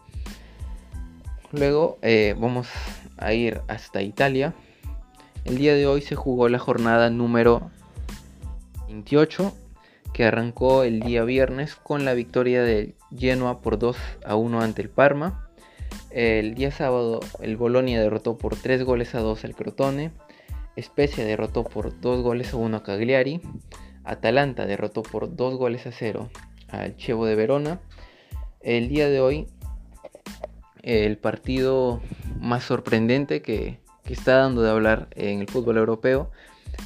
Luego 1.51 1.97
eh, 2.01 2.36
vamos 2.38 2.67
a 3.17 3.34
ir 3.34 3.62
hasta 3.67 4.01
Italia. 4.01 4.53
El 5.43 5.58
día 5.58 5.75
de 5.75 5.88
hoy 5.88 6.01
se 6.01 6.15
jugó 6.15 6.49
la 6.49 6.60
jornada 6.60 7.10
número 7.10 7.69
28 8.88 9.53
que 10.13 10.23
arrancó 10.23 10.84
el 10.84 11.01
día 11.01 11.23
viernes 11.23 11.75
con 11.75 12.05
la 12.05 12.13
victoria 12.13 12.63
de 12.63 12.95
Genoa 13.15 13.62
por 13.62 13.77
2 13.77 13.97
a 14.25 14.36
1 14.36 14.62
ante 14.62 14.81
el 14.81 14.89
Parma. 14.89 15.49
El 16.10 16.55
día 16.55 16.71
sábado 16.71 17.19
el 17.41 17.58
Bolonia 17.58 18.01
derrotó 18.01 18.38
por 18.38 18.55
3 18.55 18.84
goles 18.84 19.13
a 19.13 19.19
2 19.19 19.43
al 19.43 19.55
Crotone. 19.55 20.12
Spezia 20.79 21.25
derrotó 21.25 21.63
por 21.63 21.99
2 21.99 22.21
goles 22.21 22.53
a 22.53 22.58
1 22.58 22.77
a 22.77 22.84
Cagliari. 22.84 23.41
Atalanta 24.03 24.65
derrotó 24.65 25.03
por 25.03 25.36
2 25.36 25.55
goles 25.58 25.86
a 25.86 25.91
0 25.91 26.29
al 26.69 26.95
Chevo 26.95 27.25
de 27.25 27.36
Verona. 27.36 27.81
El 28.62 28.88
día 28.88 29.10
de 29.10 29.19
hoy 29.19 29.47
el 30.85 31.17
partido 31.17 31.99
más 32.39 32.63
sorprendente 32.63 33.41
que, 33.41 33.79
está 34.05 34.35
dando 34.37 34.61
de 34.61 34.69
hablar 34.69 35.07
en 35.15 35.41
el 35.41 35.47
fútbol 35.47 35.77
europeo 35.77 36.29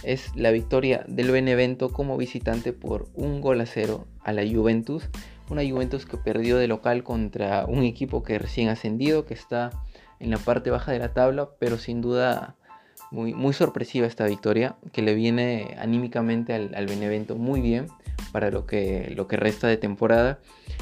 es 0.03 0.33
la 0.37 0.51
victoria 0.51 1.03
del 1.09 1.31
Benevento 1.31 1.89
como 1.89 2.15
visitante 2.15 2.71
por 2.71 3.09
un 3.13 3.41
gol 3.41 3.59
a 3.59 3.65
cero 3.65 4.07
a 4.23 4.31
la 4.31 4.43
Juventus. 4.49 5.09
Una 5.49 5.69
Juventus 5.69 6.05
que 6.05 6.15
perdió 6.15 6.57
de 6.57 6.69
local 6.69 7.03
contra 7.03 7.65
un 7.65 7.83
equipo 7.83 8.23
que 8.23 8.39
recién 8.39 8.69
ascendido, 8.69 9.25
que 9.25 9.33
está 9.33 9.71
en 10.21 10.29
la 10.29 10.37
parte 10.37 10.69
baja 10.69 10.93
de 10.93 10.99
la 10.99 11.13
tabla, 11.13 11.49
pero 11.59 11.77
sin 11.77 11.99
duda 11.99 12.55
muy 13.11 13.53
sorpresiva 13.53 14.07
esta 14.07 14.25
victoria, 14.25 14.77
que 14.93 15.01
le 15.01 15.15
viene 15.15 15.75
anímicamente 15.77 16.53
al, 16.53 16.85
Benevento 16.85 17.35
muy 17.35 17.59
bien 17.59 17.87
para 18.31 18.51
lo 18.51 18.65
que, 18.65 19.11
lo 19.15 19.27
que 19.27 19.37
resta 19.37 19.67
de 19.67 19.77
temporada. 19.77 20.39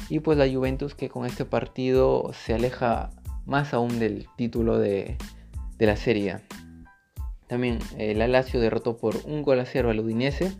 Y 0.08 0.20
pues 0.20 0.38
la 0.38 0.48
Juventus 0.48 0.94
que 0.94 1.08
con 1.08 1.26
este 1.26 1.44
partido 1.44 2.32
se 2.32 2.54
aleja 2.54 3.10
más 3.46 3.74
aún 3.74 3.98
del 3.98 4.26
título 4.36 4.78
de, 4.78 5.16
de 5.78 5.86
la 5.86 5.96
Serie 5.96 6.36
también 7.48 7.78
eh, 7.96 8.14
la 8.14 8.42
derrotó 8.42 8.98
por 8.98 9.16
un 9.24 9.42
gol 9.42 9.58
a 9.58 9.64
cero 9.64 9.90
al 9.90 9.98
Udinese. 9.98 10.52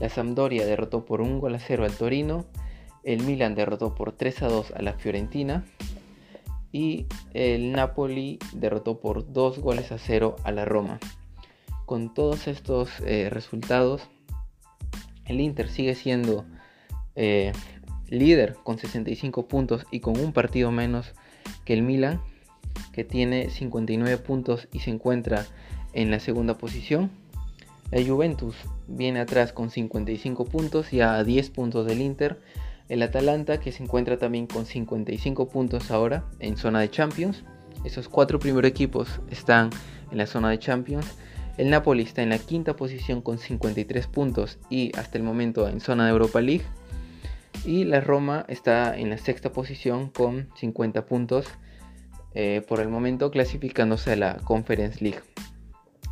La 0.00 0.08
Sampdoria 0.08 0.66
derrotó 0.66 1.04
por 1.04 1.20
un 1.20 1.38
gol 1.38 1.54
a 1.54 1.60
cero 1.60 1.84
al 1.84 1.96
Torino. 1.96 2.44
El 3.04 3.22
Milan 3.22 3.54
derrotó 3.54 3.94
por 3.94 4.12
3 4.12 4.42
a 4.42 4.48
2 4.48 4.72
a 4.72 4.82
la 4.82 4.94
Fiorentina. 4.94 5.64
Y 6.72 7.06
el 7.32 7.70
Napoli 7.70 8.40
derrotó 8.52 8.98
por 8.98 9.32
2 9.32 9.60
goles 9.60 9.92
a 9.92 9.98
0 9.98 10.36
a 10.42 10.50
la 10.50 10.64
Roma. 10.64 10.98
Con 11.86 12.12
todos 12.12 12.48
estos 12.48 12.90
eh, 13.06 13.28
resultados, 13.30 14.02
el 15.26 15.40
Inter 15.40 15.68
sigue 15.68 15.94
siendo 15.94 16.44
eh, 17.16 17.52
líder 18.08 18.56
con 18.62 18.78
65 18.78 19.46
puntos 19.46 19.86
y 19.90 20.00
con 20.00 20.18
un 20.18 20.32
partido 20.32 20.70
menos 20.70 21.12
que 21.64 21.74
el 21.74 21.82
Milan, 21.82 22.20
que 22.92 23.04
tiene 23.04 23.50
59 23.50 24.18
puntos 24.18 24.68
y 24.72 24.80
se 24.80 24.90
encuentra 24.90 25.46
en 25.92 26.10
la 26.10 26.20
segunda 26.20 26.58
posición. 26.58 27.10
La 27.90 28.04
Juventus 28.04 28.56
viene 28.88 29.20
atrás 29.20 29.52
con 29.52 29.70
55 29.70 30.44
puntos 30.46 30.92
y 30.92 31.00
a 31.00 31.22
10 31.22 31.50
puntos 31.50 31.86
del 31.86 32.00
Inter. 32.00 32.40
El 32.88 33.02
Atalanta 33.02 33.60
que 33.60 33.72
se 33.72 33.82
encuentra 33.82 34.18
también 34.18 34.46
con 34.46 34.66
55 34.66 35.48
puntos 35.48 35.90
ahora 35.90 36.24
en 36.40 36.56
zona 36.56 36.80
de 36.80 36.90
Champions. 36.90 37.44
Esos 37.84 38.08
cuatro 38.08 38.38
primeros 38.38 38.68
equipos 38.68 39.20
están 39.30 39.70
en 40.10 40.18
la 40.18 40.26
zona 40.26 40.50
de 40.50 40.58
Champions. 40.58 41.06
El 41.56 41.70
Napoli 41.70 42.02
está 42.02 42.22
en 42.22 42.30
la 42.30 42.38
quinta 42.38 42.74
posición 42.74 43.22
con 43.22 43.38
53 43.38 44.06
puntos 44.08 44.58
y 44.70 44.90
hasta 44.98 45.18
el 45.18 45.24
momento 45.24 45.68
en 45.68 45.80
zona 45.80 46.04
de 46.04 46.10
Europa 46.10 46.40
League. 46.40 46.64
Y 47.64 47.84
la 47.84 48.00
Roma 48.00 48.44
está 48.48 48.96
en 48.96 49.10
la 49.10 49.18
sexta 49.18 49.52
posición 49.52 50.10
con 50.10 50.48
50 50.56 51.06
puntos 51.06 51.46
eh, 52.34 52.62
por 52.68 52.80
el 52.80 52.88
momento 52.88 53.30
clasificándose 53.30 54.12
a 54.12 54.16
la 54.16 54.36
Conference 54.38 55.02
League. 55.02 55.20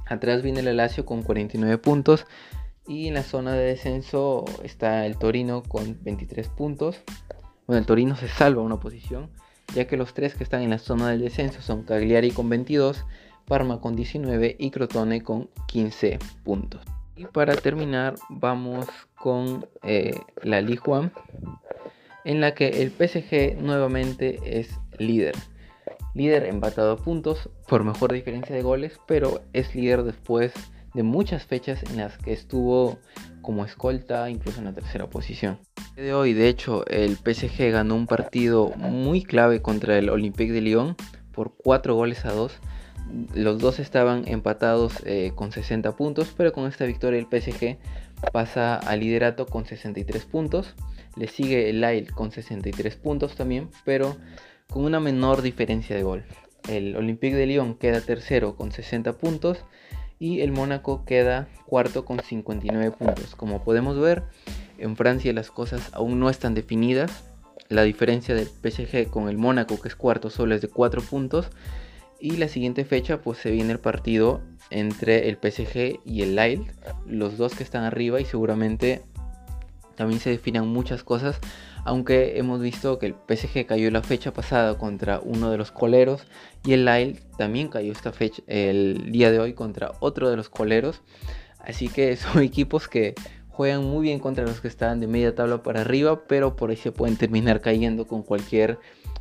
Atrás 0.06 0.42
viene 0.42 0.60
el 0.60 0.76
Lazio 0.76 1.04
con 1.04 1.22
49 1.22 1.78
puntos. 1.78 2.26
Y 2.86 3.08
en 3.08 3.14
la 3.14 3.22
zona 3.22 3.52
de 3.52 3.64
descenso 3.64 4.44
está 4.64 5.06
el 5.06 5.16
Torino 5.16 5.62
con 5.62 5.98
23 6.02 6.48
puntos. 6.48 7.00
Bueno, 7.66 7.78
el 7.78 7.86
Torino 7.86 8.16
se 8.16 8.28
salva 8.28 8.60
una 8.60 8.80
posición, 8.80 9.30
ya 9.74 9.86
que 9.86 9.96
los 9.96 10.14
tres 10.14 10.34
que 10.34 10.42
están 10.42 10.62
en 10.62 10.70
la 10.70 10.78
zona 10.78 11.10
del 11.10 11.20
descenso 11.20 11.62
son 11.62 11.84
Cagliari 11.84 12.32
con 12.32 12.48
22, 12.48 13.04
Parma 13.46 13.80
con 13.80 13.96
19 13.96 14.56
y 14.58 14.70
Crotone 14.70 15.22
con 15.22 15.48
15 15.66 16.18
puntos. 16.44 16.80
Y 17.16 17.26
para 17.26 17.54
terminar 17.54 18.14
vamos 18.28 18.86
con 19.14 19.66
eh, 19.82 20.18
la 20.42 20.60
Ligue 20.60 20.82
1, 20.86 21.10
en 22.24 22.40
la 22.40 22.54
que 22.54 22.82
el 22.82 22.90
PSG 22.90 23.60
nuevamente 23.60 24.58
es 24.58 24.78
líder 24.98 25.34
líder 26.14 26.44
empatado 26.44 26.92
a 26.92 26.96
puntos 26.96 27.48
por 27.66 27.84
mejor 27.84 28.12
diferencia 28.12 28.54
de 28.54 28.62
goles, 28.62 28.98
pero 29.06 29.40
es 29.52 29.74
líder 29.74 30.02
después 30.02 30.52
de 30.94 31.02
muchas 31.02 31.44
fechas 31.44 31.82
en 31.84 31.96
las 31.96 32.18
que 32.18 32.32
estuvo 32.32 32.98
como 33.40 33.64
escolta, 33.64 34.28
incluso 34.28 34.58
en 34.58 34.66
la 34.66 34.74
tercera 34.74 35.08
posición. 35.08 35.58
De 35.96 36.12
hoy, 36.14 36.32
de 36.32 36.48
hecho, 36.48 36.86
el 36.86 37.16
PSG 37.16 37.70
ganó 37.70 37.94
un 37.94 38.06
partido 38.06 38.70
muy 38.76 39.22
clave 39.22 39.62
contra 39.62 39.98
el 39.98 40.10
Olympique 40.10 40.52
de 40.52 40.60
Lyon 40.60 40.96
por 41.32 41.54
4 41.56 41.94
goles 41.94 42.24
a 42.24 42.32
2. 42.32 42.52
Los 43.34 43.58
dos 43.58 43.78
estaban 43.78 44.26
empatados 44.26 44.94
eh, 45.04 45.32
con 45.34 45.52
60 45.52 45.96
puntos, 45.96 46.32
pero 46.36 46.52
con 46.52 46.66
esta 46.66 46.84
victoria 46.86 47.18
el 47.18 47.26
PSG 47.26 47.78
pasa 48.32 48.76
al 48.76 49.00
liderato 49.00 49.46
con 49.46 49.66
63 49.66 50.24
puntos. 50.24 50.74
Le 51.16 51.28
sigue 51.28 51.68
el 51.68 51.80
Lille 51.80 52.06
con 52.06 52.32
63 52.32 52.96
puntos 52.96 53.34
también, 53.34 53.68
pero 53.84 54.16
con 54.68 54.84
una 54.84 55.00
menor 55.00 55.42
diferencia 55.42 55.94
de 55.94 56.02
gol. 56.02 56.24
El 56.68 56.96
Olympique 56.96 57.36
de 57.36 57.46
Lyon 57.46 57.74
queda 57.74 58.00
tercero 58.00 58.56
con 58.56 58.72
60 58.72 59.12
puntos 59.14 59.64
y 60.18 60.40
el 60.40 60.52
Mónaco 60.52 61.04
queda 61.04 61.48
cuarto 61.66 62.04
con 62.04 62.20
59 62.20 62.92
puntos. 62.92 63.34
Como 63.34 63.64
podemos 63.64 63.98
ver, 63.98 64.22
en 64.78 64.96
Francia 64.96 65.32
las 65.32 65.50
cosas 65.50 65.90
aún 65.92 66.20
no 66.20 66.30
están 66.30 66.54
definidas. 66.54 67.24
La 67.68 67.82
diferencia 67.82 68.34
del 68.34 68.46
PSG 68.46 69.10
con 69.10 69.28
el 69.28 69.36
Mónaco, 69.36 69.80
que 69.80 69.88
es 69.88 69.96
cuarto, 69.96 70.30
solo 70.30 70.54
es 70.54 70.60
de 70.60 70.68
4 70.68 71.02
puntos. 71.02 71.50
Y 72.22 72.36
la 72.36 72.46
siguiente 72.46 72.84
fecha, 72.84 73.20
pues 73.20 73.38
se 73.38 73.50
viene 73.50 73.72
el 73.72 73.80
partido 73.80 74.42
entre 74.70 75.28
el 75.28 75.36
PSG 75.36 76.00
y 76.04 76.22
el 76.22 76.36
Lille, 76.36 76.70
los 77.04 77.36
dos 77.36 77.54
que 77.54 77.64
están 77.64 77.82
arriba 77.82 78.20
y 78.20 78.24
seguramente 78.24 79.02
también 79.96 80.20
se 80.20 80.30
definan 80.30 80.68
muchas 80.68 81.02
cosas 81.02 81.40
aunque 81.84 82.38
hemos 82.38 82.60
visto 82.60 82.98
que 82.98 83.06
el 83.06 83.14
PSG 83.14 83.66
cayó 83.66 83.90
la 83.90 84.02
fecha 84.02 84.32
pasada 84.32 84.78
contra 84.78 85.20
uno 85.20 85.50
de 85.50 85.58
los 85.58 85.72
coleros 85.72 86.26
y 86.64 86.72
el 86.74 86.84
Lille 86.84 87.20
también 87.36 87.68
cayó 87.68 87.92
esta 87.92 88.12
fecha 88.12 88.42
el 88.46 89.10
día 89.10 89.30
de 89.30 89.40
hoy 89.40 89.54
contra 89.54 89.92
otro 90.00 90.30
de 90.30 90.36
los 90.36 90.48
coleros. 90.48 91.02
Así 91.58 91.88
que 91.88 92.16
son 92.16 92.42
equipos 92.42 92.88
que 92.88 93.14
juegan 93.48 93.84
muy 93.84 94.02
bien 94.02 94.20
contra 94.20 94.44
los 94.44 94.60
que 94.60 94.68
están 94.68 95.00
de 95.00 95.06
media 95.08 95.34
tabla 95.34 95.62
para 95.62 95.80
arriba, 95.80 96.24
pero 96.26 96.56
por 96.56 96.70
ahí 96.70 96.76
se 96.76 96.92
pueden 96.92 97.16
terminar 97.16 97.60
cayendo 97.60 98.06
con 98.06 98.22
cualquier 98.22 98.78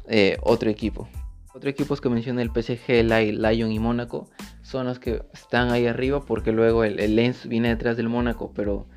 eh, 0.08 0.38
otro 0.42 0.70
equipo. 0.70 1.10
Otros 1.54 1.72
equipos 1.72 2.00
que 2.00 2.10
menciona 2.10 2.42
el 2.42 2.52
PSG, 2.52 3.04
Lyon 3.04 3.72
y 3.72 3.80
Mónaco 3.80 4.30
son 4.62 4.86
los 4.86 5.00
que 5.00 5.24
están 5.34 5.72
ahí 5.72 5.86
arriba 5.86 6.22
porque 6.22 6.52
luego 6.52 6.84
el, 6.84 7.00
el 7.00 7.16
Lens 7.16 7.48
viene 7.48 7.70
detrás 7.70 7.98
del 7.98 8.08
Mónaco, 8.08 8.52
pero 8.54 8.88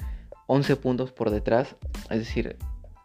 11 0.47 0.77
puntos 0.77 1.13
por 1.13 1.31
detrás. 1.31 1.75
Es 2.11 2.19
decir, 2.19 2.57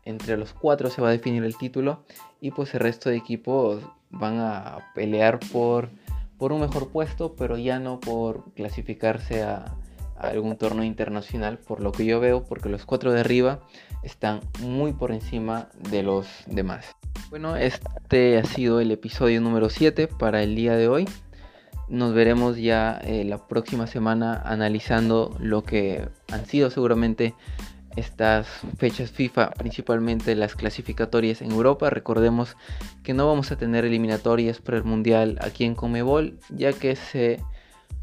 entre 0.03 0.37
los 0.37 0.53
cuatro 0.53 0.89
se 0.89 1.01
va 1.01 1.09
a 1.09 1.11
definir 1.11 1.43
el 1.43 1.57
título 1.57 2.03
y 2.41 2.51
pues 2.51 2.73
el 2.73 2.79
resto 2.81 3.09
de 3.09 3.17
equipos 3.17 3.83
van 4.09 4.39
a 4.39 4.91
pelear 4.95 5.39
por, 5.51 5.89
por 6.37 6.51
un 6.51 6.61
mejor 6.61 6.89
puesto, 6.89 7.35
pero 7.35 7.57
ya 7.57 7.79
no 7.79 7.99
por 7.99 8.53
clasificarse 8.53 9.43
a, 10.19 10.27
algún 10.27 10.57
torneo 10.57 10.83
internacional, 10.83 11.57
por 11.57 11.81
lo 11.81 11.91
que 11.91 12.05
yo 12.05 12.19
veo, 12.19 12.43
porque 12.43 12.69
los 12.69 12.85
cuatro 12.85 13.11
de 13.11 13.21
arriba 13.21 13.59
están 14.03 14.41
muy 14.61 14.93
por 14.93 15.11
encima 15.11 15.69
de 15.89 16.03
los 16.03 16.27
demás. 16.47 16.85
Bueno, 17.29 17.55
este 17.55 18.37
ha 18.37 18.43
sido 18.43 18.79
el 18.79 18.91
episodio 18.91 19.41
número 19.41 19.69
7 19.69 20.07
para 20.07 20.41
el 20.43 20.55
día 20.55 20.75
de 20.75 20.87
hoy. 20.87 21.07
Nos 21.87 22.13
veremos 22.13 22.57
ya 22.57 22.99
eh, 23.03 23.23
la 23.23 23.47
próxima 23.47 23.87
semana 23.87 24.41
analizando 24.45 25.35
lo 25.39 25.63
que 25.63 26.07
han 26.31 26.45
sido 26.45 26.69
seguramente 26.69 27.33
estas 27.95 28.47
fechas 28.77 29.11
FIFA, 29.11 29.51
principalmente 29.51 30.35
las 30.35 30.55
clasificatorias 30.55 31.41
en 31.41 31.51
Europa. 31.51 31.89
Recordemos 31.89 32.55
que 33.03 33.13
no 33.13 33.27
vamos 33.27 33.51
a 33.51 33.57
tener 33.57 33.85
eliminatorias 33.85 34.59
para 34.59 34.77
el 34.77 34.83
Mundial 34.83 35.37
aquí 35.41 35.65
en 35.65 35.75
Comebol, 35.75 36.39
ya 36.49 36.73
que 36.73 36.95
se 36.95 37.39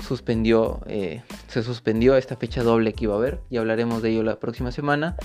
suspendió, 0.04 0.80
eh, 0.86 1.22
se 1.48 1.62
suspendió 1.62 2.16
esta 2.16 2.36
fecha 2.36 2.62
doble 2.62 2.92
que 2.92 3.04
iba 3.04 3.14
a 3.14 3.18
haber 3.18 3.40
y 3.50 3.56
hablaremos 3.56 4.02
de 4.02 4.10
ello 4.10 4.22
la 4.22 4.38
próxima 4.38 4.72
semana. 4.72 5.16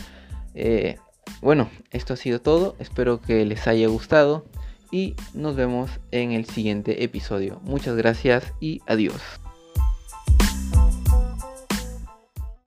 Eh, 0.54 0.98
bueno, 1.42 1.70
esto 1.92 2.14
ha 2.14 2.18
sido 2.18 2.42
todo, 2.42 2.76
espero 2.80 3.22
que 3.22 3.46
les 3.46 3.68
haya 3.68 3.88
gustado 3.88 4.46
y 4.92 5.16
nos 5.34 5.56
vemos 5.56 5.90
en 6.12 6.32
el 6.32 6.46
siguiente 6.46 7.04
episodio. 7.04 7.60
Muchas 7.64 7.96
gracias 7.96 8.54
y 8.60 8.82
adiós. 8.88 9.41